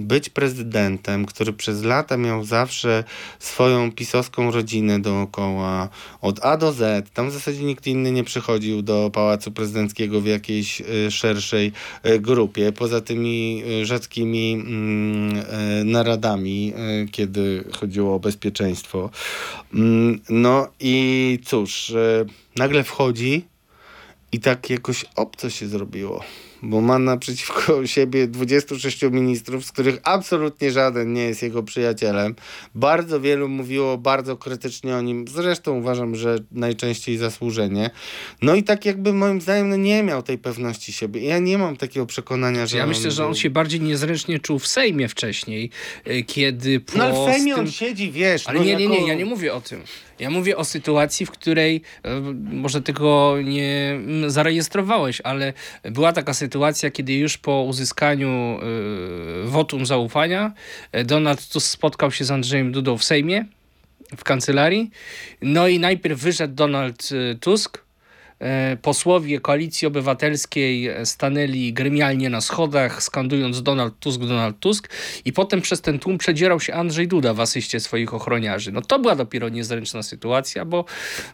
[0.00, 3.04] być prezydentem, który przez lata miał zawsze
[3.38, 5.88] swoją pisowską rodzinę dookoła,
[6.20, 7.10] od A do Z.
[7.10, 11.72] Tam w zasadzie nikt inny nie przychodził do Pałacu Prezydenckiego w jakiejś y, szerszej
[12.06, 14.64] y, grupie, poza tymi y, rzadkimi
[15.84, 16.72] naradami,
[17.12, 19.10] kiedy chodziło o bezpieczeństwo.
[20.28, 21.92] No i cóż,
[22.56, 23.44] nagle wchodzi
[24.32, 26.24] i tak jakoś obco się zrobiło
[26.62, 32.34] bo ma naprzeciwko siebie 26 ministrów, z których absolutnie żaden nie jest jego przyjacielem.
[32.74, 37.90] Bardzo wielu mówiło bardzo krytycznie o nim, zresztą uważam, że najczęściej zasłużenie.
[38.42, 41.20] No i tak jakby moim zdaniem no nie miał tej pewności siebie.
[41.20, 44.66] Ja nie mam takiego przekonania, że Ja myślę, że on się bardziej niezręcznie czuł w
[44.66, 45.70] Sejmie wcześniej,
[46.06, 47.64] y, kiedy po No ale w Sejmie tym...
[47.64, 48.48] on siedzi, wiesz.
[48.48, 48.82] Ale no nie, jako...
[48.82, 49.82] nie, nie, ja nie mówię o tym.
[50.20, 52.20] Ja mówię o sytuacji, w której e,
[52.52, 55.52] może tego nie zarejestrowałeś, ale
[55.82, 58.58] była taka sytuacja, kiedy już po uzyskaniu
[59.44, 60.52] y, wotum zaufania
[60.92, 63.44] e, Donald Tusk spotkał się z Andrzejem Dudą w Sejmie,
[64.16, 64.90] w kancelarii.
[65.42, 67.08] No i najpierw wyszedł Donald
[67.40, 67.89] Tusk, E,
[68.82, 74.88] posłowie Koalicji Obywatelskiej stanęli gremialnie na schodach, skandując Donald Tusk, Donald Tusk
[75.24, 78.72] i potem przez ten tłum przedzierał się Andrzej Duda w asyście swoich ochroniarzy.
[78.72, 80.84] No to była dopiero niezręczna sytuacja, bo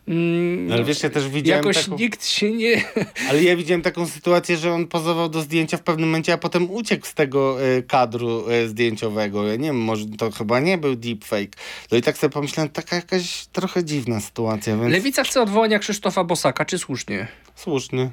[0.09, 1.99] mm, ale wiesz, ja też widziałem jakoś taką...
[1.99, 2.85] nikt się nie...
[3.31, 6.71] Ale ja widziałem taką sytuację, że on pozował do zdjęcia w pewnym momencie, a potem
[6.71, 9.47] uciekł z tego y, kadru y, zdjęciowego.
[9.47, 11.57] Ja nie wiem, może to chyba nie był deepfake.
[11.93, 14.77] No i tak sobie pomyślałem, taka jakaś trochę dziwna sytuacja.
[14.77, 14.93] Więc...
[14.93, 16.96] Lewica chce odwołania Krzysztofa Bosaka, czy słusznie?
[16.97, 17.29] Słusznie.
[17.55, 18.11] Słusznie.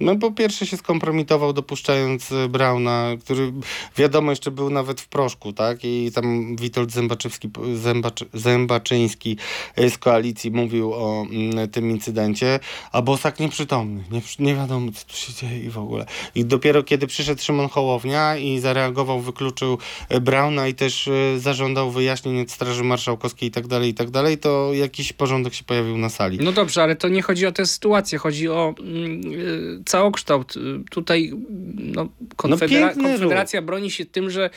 [0.00, 3.52] No po pierwsze się skompromitował dopuszczając e, Brauna, który
[3.96, 5.78] wiadomo jeszcze był nawet w proszku, tak?
[5.84, 9.36] I tam Witold Zębaczewski, Zębacz, Zębaczyński
[9.76, 12.60] e, z koalicji mówił o mm, tym incydencie,
[12.92, 14.04] a Bosak nieprzytomny.
[14.10, 16.06] Nie, nie wiadomo co tu się dzieje i w ogóle.
[16.34, 19.78] I dopiero kiedy przyszedł Szymon Hołownia i zareagował, wykluczył
[20.08, 24.38] e, Brauna i też zażądał wyjaśnień od Straży Marszałkowskiej i tak dalej, i tak dalej,
[24.38, 26.38] to jakiś porządek się pojawił na sali.
[26.40, 30.56] No dobrze, ale to nie chodzi o tę sytuację, chodzi o yy, całokształt.
[30.56, 30.60] Y,
[30.90, 31.32] tutaj
[31.74, 34.50] no, konfedera no Konfederacja broni się tym, że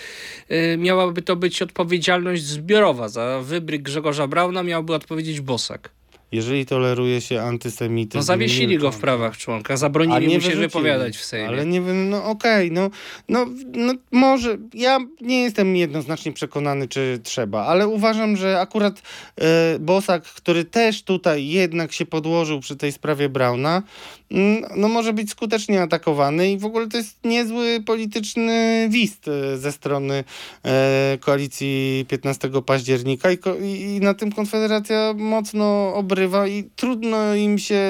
[0.52, 3.10] y, miałaby to być odpowiedzialność zbiorowa.
[3.10, 5.99] Za wybryk Grzegorza Brauna miałby odpowiedzieć Bosak.
[6.32, 8.18] Jeżeli toleruje się antysemityzm...
[8.18, 11.48] No zawiesili go w prawach członka, zabronili mu się wypowiadać w Sejmie.
[11.48, 12.90] Ale nie wiem, no okej, okay, no,
[13.30, 19.02] no, no może, ja nie jestem jednoznacznie przekonany, czy trzeba, ale uważam, że akurat
[19.36, 23.84] e, Bosak, który też tutaj jednak się podłożył przy tej sprawie Brauna,
[24.32, 29.58] mm, no może być skutecznie atakowany i w ogóle to jest niezły polityczny wist e,
[29.58, 30.24] ze strony
[30.66, 33.38] e, koalicji 15 października i,
[33.82, 37.82] i, na tym Konfederacja mocno obrywa i trudno im się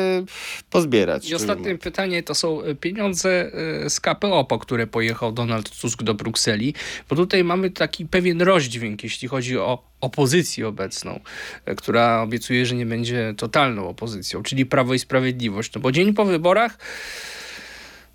[0.69, 1.30] pozbierać.
[1.30, 3.51] I ostatnie pytanie to są e, pieniądze
[3.86, 6.73] e, z KPO, po które pojechał Donald Tusk do Brukseli,
[7.09, 11.19] bo tutaj mamy taki pewien rozdźwięk, jeśli chodzi o opozycję obecną,
[11.65, 15.73] e, która obiecuje, że nie będzie totalną opozycją, czyli Prawo i Sprawiedliwość.
[15.73, 16.77] No bo dzień po wyborach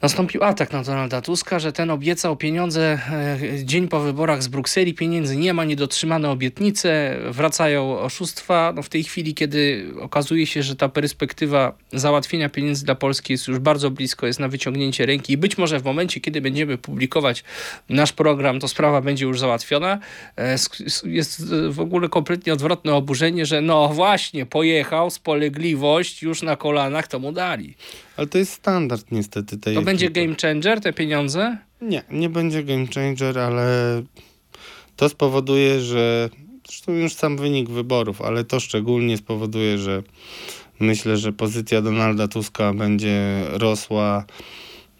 [0.04, 4.94] Nastąpił atak na Donalda Tuska, że ten obiecał pieniądze e, dzień po wyborach z Brukseli.
[4.94, 8.72] Pieniędzy nie ma, niedotrzymane obietnice, wracają oszustwa.
[8.76, 13.48] No w tej chwili, kiedy okazuje się, że ta perspektywa załatwienia pieniędzy dla Polski jest
[13.48, 17.44] już bardzo blisko, jest na wyciągnięcie ręki i być może w momencie, kiedy będziemy publikować
[17.88, 19.98] nasz program, to sprawa będzie już załatwiona.
[20.38, 20.56] E,
[21.04, 27.18] jest w ogóle kompletnie odwrotne oburzenie, że no właśnie, pojechał, spolegliwość, już na kolanach to
[27.18, 27.74] mu dali.
[28.16, 31.58] Ale to jest standard niestety tej To będzie game changer, te pieniądze?
[31.80, 34.02] Nie, nie będzie game changer, ale
[34.96, 36.30] to spowoduje, że
[36.66, 40.02] zresztą już sam wynik wyborów, ale to szczególnie spowoduje, że
[40.80, 44.24] myślę, że pozycja Donalda Tuska będzie rosła.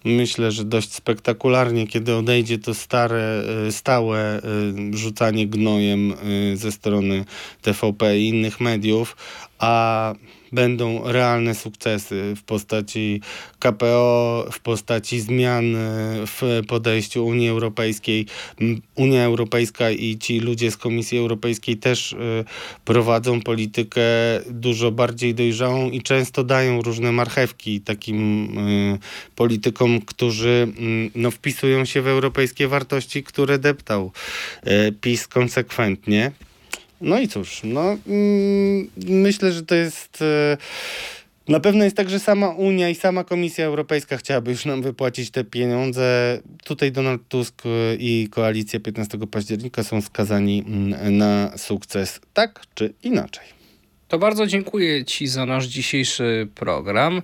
[0.04, 4.42] Myślę, że dość spektakularnie, kiedy odejdzie to stare, y, stałe y,
[4.96, 7.24] rzucanie gnojem y, ze strony
[7.62, 9.16] TVP i innych mediów,
[9.64, 10.14] a
[10.52, 13.20] będą realne sukcesy w postaci
[13.58, 15.64] KPO, w postaci zmian
[16.26, 18.26] w podejściu Unii Europejskiej.
[18.94, 22.16] Unia Europejska i ci ludzie z Komisji Europejskiej też
[22.84, 24.02] prowadzą politykę
[24.50, 28.48] dużo bardziej dojrzałą i często dają różne marchewki takim
[29.36, 30.68] politykom, którzy
[31.14, 34.12] no, wpisują się w europejskie wartości, które deptał
[35.00, 36.32] PiS konsekwentnie.
[37.00, 40.22] No i cóż, no mm, myślę, że to jest...
[40.22, 40.56] E,
[41.48, 45.30] na pewno jest tak, że sama Unia i sama Komisja Europejska chciałaby już nam wypłacić
[45.30, 46.38] te pieniądze.
[46.64, 47.62] Tutaj Donald Tusk
[47.98, 53.44] i koalicja 15 października są skazani mm, na sukces, tak czy inaczej.
[54.08, 57.22] To bardzo dziękuję Ci za nasz dzisiejszy program.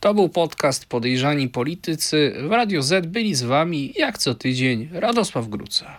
[0.00, 2.34] To był podcast Podejrzani Politycy.
[2.48, 5.98] W Radio Z byli z Wami jak co tydzień Radosław Gruca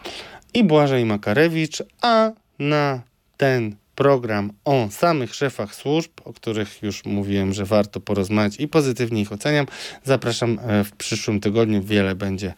[0.54, 3.02] i Błażej Makarewicz, a na
[3.42, 9.22] ten program o samych szefach służb, o których już mówiłem, że warto porozmawiać i pozytywnie
[9.22, 9.66] ich oceniam.
[10.04, 12.54] Zapraszam e, w przyszłym tygodniu, wiele będzie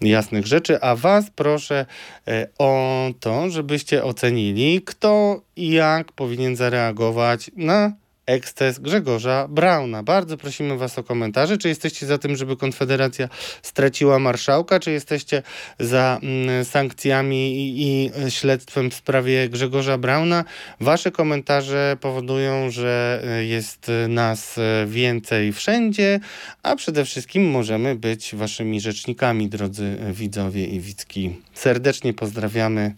[0.00, 1.86] jasnych rzeczy, a Was proszę
[2.28, 7.92] e, o to, żebyście ocenili, kto i jak powinien zareagować na
[8.28, 10.02] eksces Grzegorza Brauna.
[10.02, 11.58] Bardzo prosimy Was o komentarze.
[11.58, 13.28] Czy jesteście za tym, żeby Konfederacja
[13.62, 15.42] straciła marszałka, czy jesteście
[15.78, 20.44] za mm, sankcjami i, i śledztwem w sprawie Grzegorza Brauna?
[20.80, 26.20] Wasze komentarze powodują, że e, jest nas e, więcej wszędzie,
[26.62, 31.36] a przede wszystkim możemy być Waszymi rzecznikami, drodzy widzowie i widzki.
[31.54, 32.94] Serdecznie pozdrawiamy.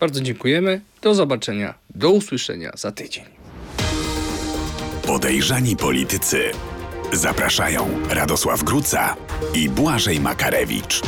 [0.00, 0.80] Bardzo dziękujemy.
[1.02, 1.74] Do zobaczenia.
[1.94, 3.33] Do usłyszenia za tydzień.
[5.06, 6.50] Podejrzani politycy.
[7.12, 9.16] Zapraszają Radosław Gruca
[9.54, 11.02] i Błażej Makarewicz.